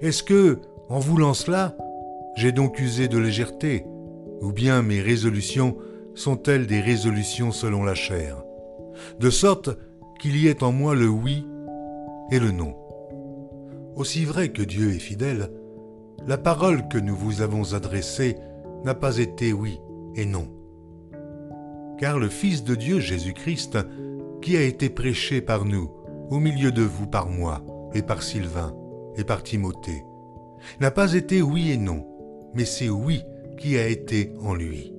Est-ce 0.01 0.23
que, 0.23 0.59
en 0.87 0.99
voulant 0.99 1.33
cela, 1.33 1.75
j'ai 2.37 2.53
donc 2.53 2.79
usé 2.79 3.09
de 3.09 3.17
légèreté, 3.17 3.83
ou 4.41 4.51
bien 4.51 4.81
mes 4.81 5.01
résolutions 5.01 5.77
sont-elles 6.15 6.67
des 6.67 6.79
résolutions 6.79 7.51
selon 7.51 7.83
la 7.83 7.95
chair, 7.95 8.43
de 9.19 9.29
sorte 9.29 9.69
qu'il 10.19 10.37
y 10.37 10.47
ait 10.47 10.63
en 10.63 10.71
moi 10.71 10.95
le 10.95 11.07
oui 11.07 11.45
et 12.31 12.39
le 12.39 12.51
non. 12.51 12.75
Aussi 13.95 14.25
vrai 14.25 14.49
que 14.49 14.61
Dieu 14.61 14.93
est 14.93 14.99
fidèle, 14.99 15.51
la 16.25 16.37
parole 16.37 16.87
que 16.87 16.97
nous 16.97 17.15
vous 17.15 17.41
avons 17.41 17.73
adressée 17.73 18.37
n'a 18.83 18.93
pas 18.93 19.17
été 19.17 19.53
oui 19.53 19.79
et 20.15 20.25
non. 20.25 20.47
Car 21.99 22.19
le 22.19 22.29
Fils 22.29 22.63
de 22.63 22.75
Dieu 22.75 22.99
Jésus-Christ, 22.99 23.77
qui 24.41 24.57
a 24.57 24.61
été 24.61 24.89
prêché 24.89 25.41
par 25.41 25.65
nous, 25.65 25.89
au 26.29 26.39
milieu 26.39 26.71
de 26.71 26.83
vous 26.83 27.07
par 27.07 27.27
moi, 27.27 27.63
et 27.93 28.01
par 28.01 28.21
Sylvain, 28.21 28.75
et 29.15 29.23
par 29.23 29.41
Timothée, 29.41 30.03
n'a 30.79 30.91
pas 30.91 31.13
été 31.13 31.41
oui 31.41 31.71
et 31.71 31.77
non, 31.77 32.05
mais 32.53 32.65
c'est 32.65 32.89
oui 32.89 33.23
qui 33.57 33.77
a 33.77 33.87
été 33.87 34.31
en 34.39 34.53
lui. 34.53 34.93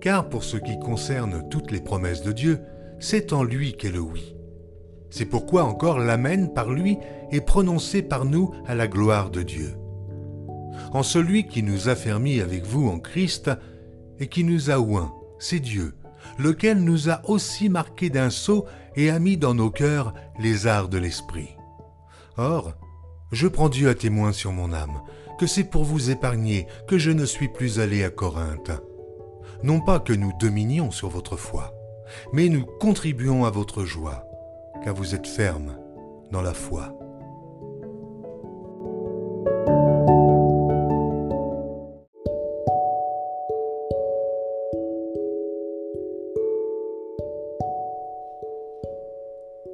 Car 0.00 0.28
pour 0.28 0.44
ce 0.44 0.56
qui 0.56 0.78
concerne 0.78 1.48
toutes 1.50 1.72
les 1.72 1.80
promesses 1.80 2.22
de 2.22 2.32
Dieu, 2.32 2.60
c'est 3.00 3.32
en 3.32 3.42
lui 3.42 3.72
qu'est 3.72 3.90
le 3.90 4.00
oui. 4.00 4.36
C'est 5.10 5.24
pourquoi 5.24 5.64
encore 5.64 5.98
l'Amen 5.98 6.52
par 6.52 6.70
lui 6.70 6.98
est 7.32 7.40
prononcé 7.40 8.02
par 8.02 8.24
nous 8.24 8.52
à 8.66 8.74
la 8.74 8.86
gloire 8.86 9.30
de 9.30 9.42
Dieu. 9.42 9.74
En 10.92 11.02
celui 11.02 11.46
qui 11.46 11.62
nous 11.62 11.88
a 11.88 11.96
fermis 11.96 12.40
avec 12.40 12.64
vous 12.64 12.88
en 12.88 12.98
Christ 12.98 13.50
et 14.18 14.28
qui 14.28 14.44
nous 14.44 14.70
a 14.70 14.78
oints, 14.78 15.12
c'est 15.38 15.60
Dieu, 15.60 15.94
lequel 16.38 16.82
nous 16.82 17.10
a 17.10 17.20
aussi 17.28 17.68
marqués 17.68 18.10
d'un 18.10 18.30
sceau 18.30 18.66
et 18.96 19.10
a 19.10 19.18
mis 19.18 19.36
dans 19.36 19.54
nos 19.54 19.70
cœurs 19.70 20.14
les 20.38 20.66
arts 20.66 20.88
de 20.88 20.98
l'esprit. 20.98 21.56
Or, 22.36 22.74
je 23.32 23.48
prends 23.48 23.68
Dieu 23.68 23.88
à 23.88 23.94
témoin 23.94 24.32
sur 24.32 24.52
mon 24.52 24.72
âme, 24.72 25.00
que 25.38 25.46
c'est 25.46 25.64
pour 25.64 25.84
vous 25.84 26.10
épargner 26.10 26.66
que 26.86 26.98
je 26.98 27.10
ne 27.10 27.24
suis 27.24 27.48
plus 27.48 27.78
allé 27.78 28.04
à 28.04 28.10
Corinthe. 28.10 28.72
Non 29.62 29.80
pas 29.80 30.00
que 30.00 30.12
nous 30.12 30.32
dominions 30.38 30.90
sur 30.90 31.08
votre 31.08 31.36
foi, 31.36 31.74
mais 32.32 32.48
nous 32.48 32.66
contribuons 32.66 33.44
à 33.44 33.50
votre 33.50 33.84
joie, 33.84 34.26
car 34.84 34.94
vous 34.94 35.14
êtes 35.14 35.26
ferme 35.26 35.78
dans 36.30 36.42
la 36.42 36.54
foi. 36.54 36.94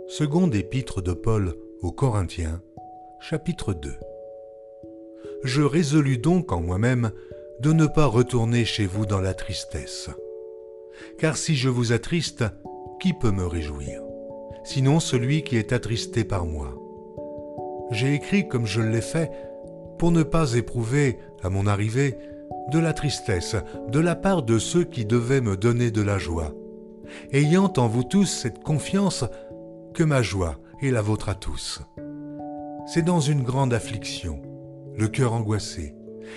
Seconde 0.07 0.55
épître 0.55 1.03
de 1.03 1.13
Paul 1.13 1.57
aux 1.83 1.91
Corinthiens, 1.91 2.63
Chapitre 3.19 3.73
2 3.75 3.99
Je 5.45 5.63
résolus 5.63 6.19
donc 6.19 6.53
en 6.53 6.61
moi-même 6.61 7.11
de 7.61 7.73
ne 7.73 7.87
pas 7.87 8.07
retourner 8.07 8.65
chez 8.65 8.87
vous 8.87 9.07
dans 9.07 9.21
la 9.21 9.35
tristesse. 9.35 10.11
Car 11.19 11.37
si 11.37 11.55
je 11.55 11.69
vous 11.69 11.93
attriste, 11.93 12.45
qui 13.01 13.13
peut 13.13 13.31
me 13.31 13.47
réjouir? 13.47 14.03
Sinon 14.65 15.01
celui 15.01 15.43
qui 15.43 15.57
est 15.57 15.73
attristé 15.73 16.25
par 16.25 16.47
moi. 16.47 16.75
J'ai 17.91 18.15
écrit 18.15 18.49
comme 18.49 18.67
je 18.67 18.81
l'ai 18.81 19.03
fait 19.03 19.31
pour 19.99 20.11
ne 20.11 20.23
pas 20.23 20.55
éprouver, 20.55 21.19
à 21.43 21.51
mon 21.51 21.67
arrivée, 21.67 22.17
de 22.73 22.79
la 22.79 22.95
tristesse 22.95 23.57
de 23.89 24.01
la 24.01 24.17
part 24.17 24.43
de 24.43 24.59
ceux 24.59 24.85
qui 24.85 25.05
devaient 25.05 25.43
me 25.43 25.57
donner 25.57 25.91
de 25.91 26.01
la 26.01 26.19
joie, 26.19 26.55
ayant 27.33 27.73
en 27.77 27.87
vous 27.87 28.05
tous 28.05 28.25
cette 28.25 28.63
confiance 28.63 29.25
que 29.93 30.03
ma 30.03 30.23
joie 30.23 30.59
est 30.83 30.91
la 30.91 31.03
vôtre 31.03 31.29
à 31.29 31.35
tous 31.35 31.83
c'est 32.87 33.03
dans 33.03 33.21
une 33.21 33.43
grande 33.43 33.73
affliction, 33.73 34.41
le 34.97 35.09
cœur 35.09 35.33
angoissé, 35.33 35.95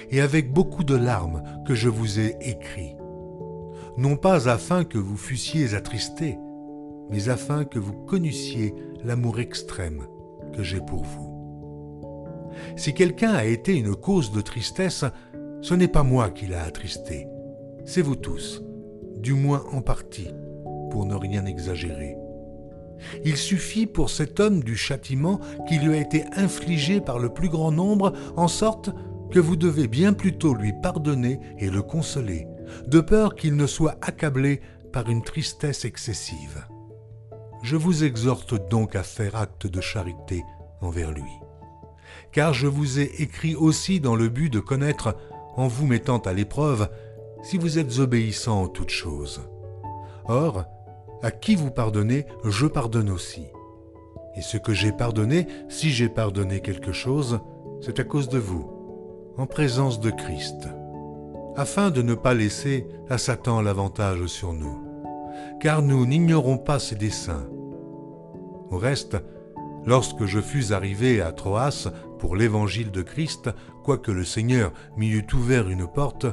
et 0.10 0.22
avec 0.22 0.52
beaucoup 0.52 0.84
de 0.84 0.96
larmes 0.96 1.44
que 1.66 1.76
je 1.76 1.90
vous 1.90 2.20
ai 2.20 2.36
écrit. 2.42 2.96
Non 3.98 4.16
pas 4.16 4.50
afin 4.50 4.84
que 4.84 4.98
vous 4.98 5.18
fussiez 5.18 5.74
attristés, 5.74 6.38
mais 7.10 7.30
afin 7.30 7.66
que 7.66 7.80
vous 7.80 7.94
connussiez 7.94 8.74
l'amour 9.04 9.40
extrême 9.40 10.06
que 10.54 10.64
j'ai 10.64 10.82
pour 10.82 11.04
vous. 11.04 11.28
Si 12.76 12.94
quelqu'un 12.94 13.34
a 13.34 13.46
été 13.46 13.76
une 13.76 13.96
cause 13.96 14.32
de 14.32 14.42
tristesse, 14.42 15.06
ce 15.62 15.74
n'est 15.74 15.88
pas 15.88 16.04
moi 16.04 16.30
qui 16.30 16.48
l'a 16.48 16.64
attristé, 16.64 17.28
c'est 17.86 18.02
vous 18.02 18.16
tous, 18.16 18.64
du 19.18 19.34
moins 19.34 19.64
en 19.72 19.82
partie, 19.82 20.30
pour 20.92 21.06
ne 21.06 21.16
rien 21.16 21.46
exagérer. 21.46 22.16
Il 23.24 23.38
suffit 23.38 23.86
pour 23.86 24.10
cet 24.10 24.40
homme 24.40 24.64
du 24.64 24.76
châtiment 24.76 25.40
qui 25.68 25.78
lui 25.80 25.96
a 25.96 26.02
été 26.02 26.26
infligé 26.36 27.02
par 27.02 27.20
le 27.20 27.30
plus 27.30 27.50
grand 27.50 27.72
nombre, 27.72 28.14
en 28.36 28.48
sorte 28.48 28.90
que 29.32 29.40
vous 29.40 29.56
devez 29.56 29.88
bien 29.88 30.14
plutôt 30.14 30.54
lui 30.54 30.74
pardonner 30.82 31.40
et 31.60 31.70
le 31.70 31.82
consoler, 31.82 32.48
de 32.88 33.00
peur 33.00 33.36
qu'il 33.36 33.56
ne 33.56 33.68
soit 33.68 33.98
accablé 34.02 34.62
par 34.92 35.10
une 35.10 35.24
tristesse 35.24 35.86
excessive. 35.86 36.66
Je 37.64 37.76
vous 37.76 38.04
exhorte 38.04 38.70
donc 38.70 38.96
à 38.96 39.04
faire 39.04 39.36
acte 39.36 39.68
de 39.68 39.82
charité 39.82 40.44
envers 40.82 41.12
lui. 41.12 41.32
Car 42.32 42.54
je 42.54 42.68
vous 42.68 43.00
ai 43.00 43.12
écrit 43.20 43.56
aussi 43.56 44.00
dans 44.00 44.16
le 44.16 44.30
but 44.30 44.52
de 44.52 44.60
connaître, 44.60 45.16
en 45.56 45.68
vous 45.68 45.88
mettant 45.88 46.20
à 46.20 46.34
l'épreuve, 46.34 46.90
si 47.44 47.58
vous 47.58 47.80
êtes 47.80 48.00
obéissant 48.00 48.64
en 48.64 48.68
toutes 48.68 48.92
choses. 48.92 49.42
Or, 50.26 50.66
à 51.22 51.32
qui 51.32 51.56
vous 51.56 51.72
pardonnez, 51.72 52.26
je 52.44 52.68
pardonne 52.68 53.10
aussi. 53.10 53.48
Et 54.36 54.42
ce 54.42 54.58
que 54.58 54.74
j'ai 54.74 54.92
pardonné, 54.92 55.48
si 55.68 55.90
j'ai 55.90 56.10
pardonné 56.10 56.60
quelque 56.60 56.92
chose, 56.92 57.40
c'est 57.82 58.00
à 58.00 58.04
cause 58.04 58.30
de 58.30 58.38
vous, 58.38 58.70
en 59.38 59.46
présence 59.46 60.00
de 60.00 60.12
Christ, 60.12 60.68
afin 61.56 61.90
de 61.90 62.02
ne 62.02 62.14
pas 62.14 62.34
laisser 62.34 62.88
à 63.10 63.18
Satan 63.18 63.62
l'avantage 63.62 64.26
sur 64.28 64.54
nous, 64.54 64.78
car 65.60 65.82
nous 65.82 66.06
n'ignorons 66.06 66.58
pas 66.58 66.80
ses 66.80 66.96
desseins. 66.96 67.48
Au 68.70 68.78
reste, 68.78 69.18
lorsque 69.86 70.26
je 70.26 70.40
fus 70.40 70.72
arrivé 70.72 71.22
à 71.22 71.32
Troas 71.32 71.90
pour 72.20 72.36
l'évangile 72.36 72.92
de 72.92 73.02
Christ, 73.02 73.50
quoique 73.84 74.12
le 74.12 74.24
Seigneur 74.24 74.72
m'y 74.98 75.10
eût 75.10 75.28
ouvert 75.34 75.70
une 75.70 75.88
porte, 75.88 76.28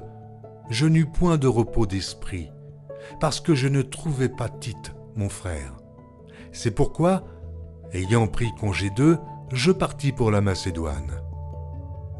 je 0.70 0.86
n'eus 0.86 1.06
point 1.06 1.38
de 1.38 1.46
repos 1.46 1.86
d'esprit, 1.86 2.50
parce 3.20 3.40
que 3.40 3.54
je 3.54 3.68
ne 3.68 3.82
trouvais 3.82 4.28
pas 4.28 4.48
Tite, 4.48 4.94
mon 5.16 5.28
frère. 5.28 5.76
C'est 6.52 6.70
pourquoi, 6.70 7.24
ayant 7.92 8.26
pris 8.26 8.52
congé 8.60 8.90
d'eux, 8.90 9.18
je 9.52 9.72
partis 9.72 10.12
pour 10.12 10.30
la 10.30 10.40
Macédoine. 10.40 11.20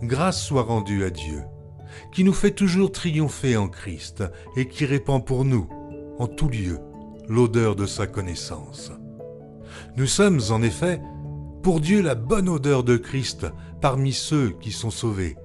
Grâce 0.02 0.42
soit 0.42 0.62
rendue 0.62 1.04
à 1.04 1.10
Dieu, 1.10 1.42
qui 2.12 2.24
nous 2.24 2.32
fait 2.32 2.50
toujours 2.50 2.92
triompher 2.92 3.56
en 3.56 3.68
Christ 3.68 4.24
et 4.56 4.68
qui 4.68 4.84
répand 4.84 5.24
pour 5.24 5.44
nous, 5.44 5.68
en 6.18 6.26
tout 6.26 6.48
lieu, 6.48 6.80
l'odeur 7.28 7.76
de 7.76 7.86
sa 7.86 8.06
connaissance. 8.06 8.92
Nous 9.96 10.06
sommes, 10.06 10.40
en 10.50 10.62
effet, 10.62 11.00
pour 11.62 11.80
Dieu 11.80 12.02
la 12.02 12.14
bonne 12.14 12.48
odeur 12.48 12.84
de 12.84 12.96
Christ 12.96 13.46
parmi 13.80 14.12
ceux 14.12 14.50
qui 14.60 14.70
sont 14.70 14.90
sauvés 14.90 15.36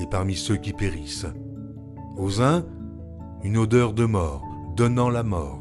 et 0.00 0.06
parmi 0.06 0.36
ceux 0.36 0.56
qui 0.56 0.72
périssent. 0.72 1.26
Aux 2.16 2.40
uns, 2.40 2.64
une 3.42 3.56
odeur 3.56 3.92
de 3.92 4.04
mort, 4.04 4.47
donnant 4.78 5.10
la 5.10 5.24
mort. 5.24 5.60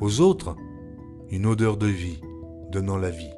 Aux 0.00 0.20
autres, 0.20 0.54
une 1.30 1.46
odeur 1.46 1.76
de 1.76 1.88
vie, 1.88 2.20
donnant 2.70 2.96
la 2.96 3.10
vie. 3.10 3.34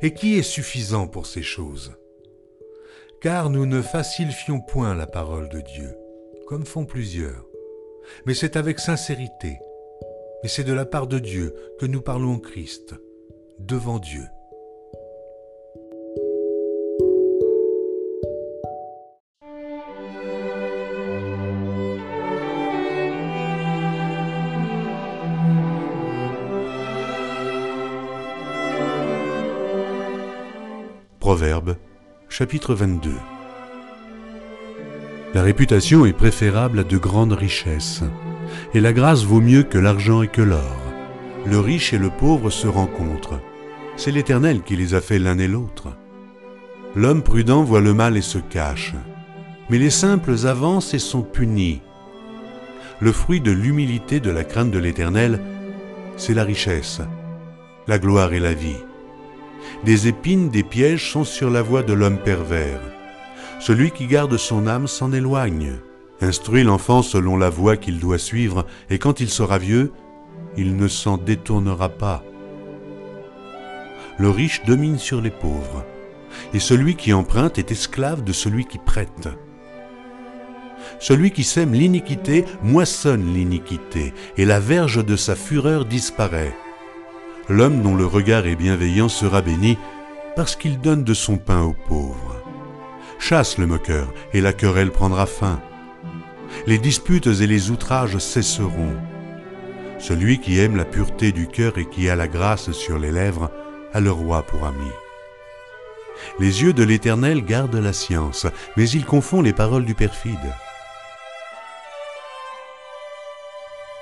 Et 0.00 0.14
qui 0.14 0.38
est 0.38 0.42
suffisant 0.42 1.06
pour 1.06 1.26
ces 1.26 1.42
choses? 1.42 1.92
Car 3.20 3.50
nous 3.50 3.66
ne 3.66 3.82
facilifions 3.82 4.62
point 4.62 4.94
la 4.94 5.06
parole 5.06 5.50
de 5.50 5.60
Dieu, 5.60 5.94
comme 6.46 6.64
font 6.64 6.86
plusieurs, 6.86 7.44
mais 8.24 8.32
c'est 8.32 8.56
avec 8.56 8.78
sincérité, 8.78 9.58
mais 10.42 10.48
c'est 10.48 10.64
de 10.64 10.72
la 10.72 10.86
part 10.86 11.06
de 11.06 11.18
Dieu 11.18 11.54
que 11.78 11.84
nous 11.84 12.00
parlons 12.00 12.38
Christ, 12.38 12.94
devant 13.58 13.98
Dieu. 13.98 14.24
Proverbe, 31.32 31.76
chapitre 32.28 32.74
22 32.74 33.10
La 35.32 35.40
réputation 35.40 36.04
est 36.04 36.12
préférable 36.12 36.80
à 36.80 36.84
de 36.84 36.98
grandes 36.98 37.32
richesses, 37.32 38.02
et 38.74 38.80
la 38.80 38.92
grâce 38.92 39.24
vaut 39.24 39.40
mieux 39.40 39.62
que 39.62 39.78
l'argent 39.78 40.20
et 40.20 40.28
que 40.28 40.42
l'or. 40.42 40.76
Le 41.46 41.58
riche 41.58 41.94
et 41.94 41.98
le 41.98 42.10
pauvre 42.10 42.50
se 42.50 42.66
rencontrent. 42.68 43.40
C'est 43.96 44.10
l'Éternel 44.10 44.60
qui 44.60 44.76
les 44.76 44.92
a 44.92 45.00
fait 45.00 45.18
l'un 45.18 45.38
et 45.38 45.48
l'autre. 45.48 45.88
L'homme 46.94 47.22
prudent 47.22 47.62
voit 47.62 47.80
le 47.80 47.94
mal 47.94 48.18
et 48.18 48.20
se 48.20 48.36
cache, 48.36 48.92
mais 49.70 49.78
les 49.78 49.88
simples 49.88 50.46
avancent 50.46 50.92
et 50.92 50.98
sont 50.98 51.22
punis. 51.22 51.80
Le 53.00 53.10
fruit 53.10 53.40
de 53.40 53.52
l'humilité 53.52 54.20
de 54.20 54.30
la 54.30 54.44
crainte 54.44 54.70
de 54.70 54.78
l'Éternel, 54.78 55.40
c'est 56.18 56.34
la 56.34 56.44
richesse, 56.44 57.00
la 57.88 57.98
gloire 57.98 58.34
et 58.34 58.38
la 58.38 58.52
vie. 58.52 58.76
Des 59.84 60.08
épines, 60.08 60.48
des 60.48 60.62
pièges 60.62 61.10
sont 61.10 61.24
sur 61.24 61.50
la 61.50 61.62
voie 61.62 61.82
de 61.82 61.92
l'homme 61.92 62.18
pervers. 62.18 62.80
Celui 63.60 63.90
qui 63.90 64.06
garde 64.06 64.36
son 64.36 64.66
âme 64.66 64.86
s'en 64.86 65.12
éloigne. 65.12 65.74
Instruit 66.20 66.62
l'enfant 66.62 67.02
selon 67.02 67.36
la 67.36 67.50
voie 67.50 67.76
qu'il 67.76 67.98
doit 67.98 68.18
suivre, 68.18 68.66
et 68.90 68.98
quand 68.98 69.20
il 69.20 69.28
sera 69.28 69.58
vieux, 69.58 69.92
il 70.56 70.76
ne 70.76 70.88
s'en 70.88 71.16
détournera 71.16 71.88
pas. 71.88 72.22
Le 74.18 74.30
riche 74.30 74.62
domine 74.64 74.98
sur 74.98 75.20
les 75.20 75.30
pauvres, 75.30 75.84
et 76.54 76.60
celui 76.60 76.94
qui 76.94 77.12
emprunte 77.12 77.58
est 77.58 77.72
esclave 77.72 78.22
de 78.22 78.32
celui 78.32 78.66
qui 78.66 78.78
prête. 78.78 79.28
Celui 81.00 81.30
qui 81.30 81.44
sème 81.44 81.72
l'iniquité 81.72 82.44
moissonne 82.62 83.32
l'iniquité, 83.34 84.12
et 84.36 84.44
la 84.44 84.60
verge 84.60 85.04
de 85.04 85.16
sa 85.16 85.34
fureur 85.34 85.84
disparaît. 85.84 86.54
L'homme 87.48 87.82
dont 87.82 87.96
le 87.96 88.06
regard 88.06 88.46
est 88.46 88.56
bienveillant 88.56 89.08
sera 89.08 89.42
béni 89.42 89.76
parce 90.36 90.56
qu'il 90.56 90.80
donne 90.80 91.04
de 91.04 91.14
son 91.14 91.36
pain 91.36 91.62
aux 91.62 91.76
pauvres. 91.88 92.42
Chasse 93.18 93.58
le 93.58 93.66
moqueur 93.66 94.12
et 94.32 94.40
la 94.40 94.52
querelle 94.52 94.90
prendra 94.90 95.26
fin. 95.26 95.60
Les 96.66 96.78
disputes 96.78 97.26
et 97.26 97.46
les 97.46 97.70
outrages 97.70 98.18
cesseront. 98.18 98.96
Celui 99.98 100.40
qui 100.40 100.58
aime 100.58 100.76
la 100.76 100.84
pureté 100.84 101.32
du 101.32 101.46
cœur 101.46 101.78
et 101.78 101.88
qui 101.88 102.08
a 102.08 102.16
la 102.16 102.28
grâce 102.28 102.72
sur 102.72 102.98
les 102.98 103.12
lèvres 103.12 103.50
a 103.92 104.00
le 104.00 104.10
roi 104.10 104.42
pour 104.42 104.66
ami. 104.66 104.90
Les 106.38 106.62
yeux 106.62 106.72
de 106.72 106.82
l'Éternel 106.82 107.44
gardent 107.44 107.76
la 107.76 107.92
science, 107.92 108.46
mais 108.76 108.88
il 108.88 109.04
confond 109.04 109.42
les 109.42 109.52
paroles 109.52 109.84
du 109.84 109.94
perfide. 109.94 110.38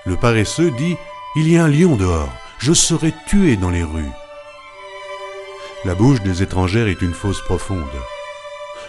Le 0.07 0.17
paresseux 0.17 0.71
dit, 0.73 0.97
Il 1.37 1.51
y 1.51 1.59
a 1.59 1.65
un 1.65 1.69
lion 1.69 1.97
dehors, 1.97 2.33
je 2.61 2.75
serai 2.75 3.15
tué 3.27 3.57
dans 3.57 3.71
les 3.71 3.83
rues. 3.83 4.13
La 5.87 5.95
bouche 5.95 6.21
des 6.21 6.43
étrangères 6.43 6.89
est 6.89 7.01
une 7.01 7.15
fosse 7.15 7.41
profonde. 7.41 7.87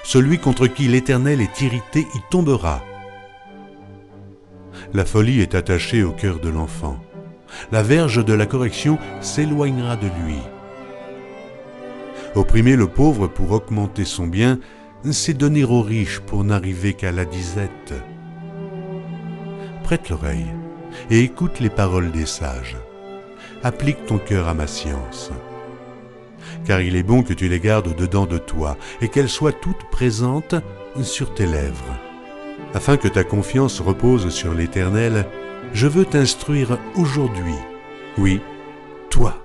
Celui 0.03 0.39
contre 0.39 0.67
qui 0.67 0.89
l'Éternel 0.89 1.39
est 1.39 1.61
irrité 1.61 2.05
y 2.13 2.19
tombera. 2.29 2.83
La 4.93 5.05
folie 5.05 5.39
est 5.39 5.55
attachée 5.55 6.03
au 6.03 6.11
cœur 6.11 6.39
de 6.39 6.49
l'enfant. 6.49 6.99
La 7.71 7.81
verge 7.81 8.25
de 8.25 8.33
la 8.33 8.45
correction 8.45 8.99
s'éloignera 9.21 9.95
de 9.95 10.07
lui. 10.07 10.39
Opprimer 12.35 12.75
le 12.75 12.87
pauvre 12.87 13.27
pour 13.27 13.53
augmenter 13.53 14.03
son 14.03 14.27
bien, 14.27 14.59
c'est 15.11 15.33
donner 15.33 15.63
aux 15.63 15.81
riches 15.81 16.19
pour 16.19 16.43
n'arriver 16.43 16.93
qu'à 16.93 17.13
la 17.13 17.23
disette. 17.23 17.93
Prête 19.85 20.09
l'oreille 20.09 20.51
et 21.09 21.21
écoute 21.21 21.61
les 21.61 21.69
paroles 21.69 22.11
des 22.11 22.25
sages 22.25 22.75
applique 23.63 24.05
ton 24.05 24.17
cœur 24.17 24.47
à 24.47 24.53
ma 24.53 24.67
science. 24.67 25.31
car 26.65 26.81
il 26.81 26.95
est 26.95 27.03
bon 27.03 27.23
que 27.23 27.33
tu 27.33 27.47
les 27.47 27.59
gardes 27.59 27.95
dedans 27.95 28.25
de 28.25 28.37
toi, 28.37 28.77
et 29.01 29.07
qu'elles 29.07 29.29
soient 29.29 29.51
toutes 29.51 29.89
présentes 29.91 30.55
sur 31.01 31.33
tes 31.33 31.45
lèvres. 31.45 31.95
Afin 32.73 32.97
que 32.97 33.07
ta 33.07 33.23
confiance 33.23 33.81
repose 33.81 34.29
sur 34.29 34.53
l'Éternel, 34.53 35.25
je 35.73 35.87
veux 35.87 36.05
t'instruire 36.05 36.77
aujourd'hui. 36.95 37.55
Oui, 38.17 38.41
toi. 39.09 39.37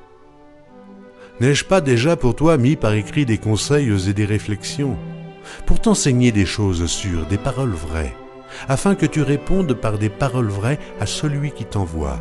N'ai-je 1.40 1.64
pas 1.64 1.81
déjà 1.81 2.16
pour 2.16 2.35
toi 2.35 2.57
mis 2.57 2.76
par 2.76 2.94
écrit 2.94 3.26
des 3.26 3.38
conseils 3.38 4.09
et 4.09 4.12
des 4.12 4.24
réflexions, 4.24 4.96
pour 5.66 5.81
t'enseigner 5.81 6.33
des 6.33 6.46
choses 6.46 6.87
sûres, 6.87 7.26
des 7.26 7.38
paroles 7.38 7.74
vraies, 7.74 8.16
afin 8.68 8.94
que 8.94 9.07
tu 9.07 9.22
répondes 9.22 9.74
par 9.74 9.98
des 9.98 10.09
paroles 10.09 10.48
vraies 10.48 10.79
à 11.00 11.07
celui 11.07 11.52
qui 11.52 11.64
t'envoie? 11.64 12.18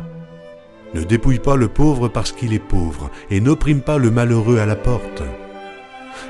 Ne 0.94 1.02
dépouille 1.02 1.38
pas 1.38 1.56
le 1.56 1.68
pauvre 1.68 2.08
parce 2.08 2.32
qu'il 2.32 2.52
est 2.52 2.58
pauvre, 2.58 3.10
et 3.30 3.40
n'opprime 3.40 3.80
pas 3.80 3.98
le 3.98 4.10
malheureux 4.10 4.58
à 4.58 4.66
la 4.66 4.76
porte. 4.76 5.22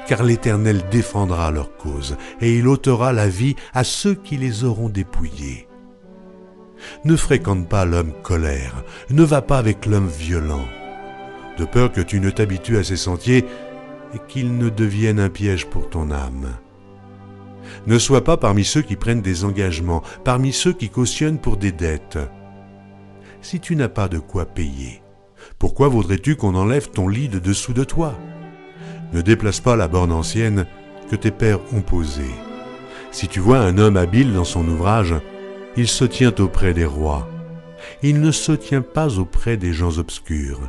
Car 0.09 0.23
l'Éternel 0.23 0.85
défendra 0.91 1.51
leur 1.51 1.77
cause, 1.77 2.17
et 2.41 2.57
il 2.57 2.67
ôtera 2.67 3.13
la 3.13 3.29
vie 3.29 3.57
à 3.75 3.85
ceux 3.85 4.15
qui 4.15 4.37
les 4.37 4.65
auront 4.65 4.89
dépouillés. 4.89 5.69
Ne 7.05 7.17
fréquente 7.17 7.69
pas 7.69 7.85
l'homme 7.85 8.13
colère, 8.23 8.83
ne 9.11 9.23
va 9.23 9.43
pas 9.43 9.59
avec 9.59 9.87
l'homme 9.87 10.09
violent, 10.09 10.65
de 11.59 11.65
peur 11.65 11.93
que 11.93 12.01
tu 12.01 12.21
ne 12.21 12.31
t'habitues 12.31 12.79
à 12.79 12.85
ses 12.85 12.97
sentiers 12.97 13.45
et 14.15 14.19
qu'il 14.29 14.57
ne 14.59 14.69
devienne 14.69 15.21
un 15.21 15.31
piège 15.31 15.67
pour 15.67 15.89
ton 15.89 16.11
âme. 16.11 16.49
Ne 17.87 17.99
sois 17.99 18.23
pas 18.23 18.37
parmi 18.37 18.65
ceux 18.65 18.83
qui 18.83 18.97
prennent 18.97 19.23
des 19.23 19.45
engagements, 19.45 20.03
parmi 20.25 20.53
ceux 20.53 20.73
qui 20.73 20.89
cautionnent 20.89 21.41
pour 21.41 21.57
des 21.57 21.73
dettes, 21.73 22.19
si 23.41 23.61
tu 23.61 23.77
n'as 23.77 23.89
pas 23.89 24.09
de 24.09 24.19
quoi 24.19 24.47
payer 24.47 25.03
Pourquoi 25.59 25.89
voudrais-tu 25.89 26.37
qu'on 26.37 26.55
enlève 26.55 26.91
ton 26.91 27.09
lit 27.09 27.29
de 27.29 27.39
dessous 27.39 27.73
de 27.73 27.85
toi? 27.85 28.15
Ne 29.13 29.23
déplace 29.23 29.61
pas 29.61 29.77
la 29.77 29.89
borne 29.89 30.13
ancienne 30.13 30.67
que 31.11 31.17
tes 31.17 31.31
pères 31.31 31.61
ont 31.73 31.83
posée. 31.83 32.35
Si 33.11 33.29
tu 33.29 33.41
vois 33.41 33.59
un 33.59 33.79
homme 33.79 33.97
habile 33.97 34.33
dans 34.33 34.45
son 34.45 34.67
ouvrage, 34.67 35.15
il 35.77 35.89
se 35.89 36.05
tient 36.05 36.35
auprès 36.39 36.75
des 36.75 36.85
rois. 36.85 37.29
Il 38.03 38.21
ne 38.21 38.31
se 38.31 38.53
tient 38.53 38.83
pas 38.83 39.19
auprès 39.19 39.57
des 39.57 39.73
gens 39.73 39.99
obscurs. 39.99 40.61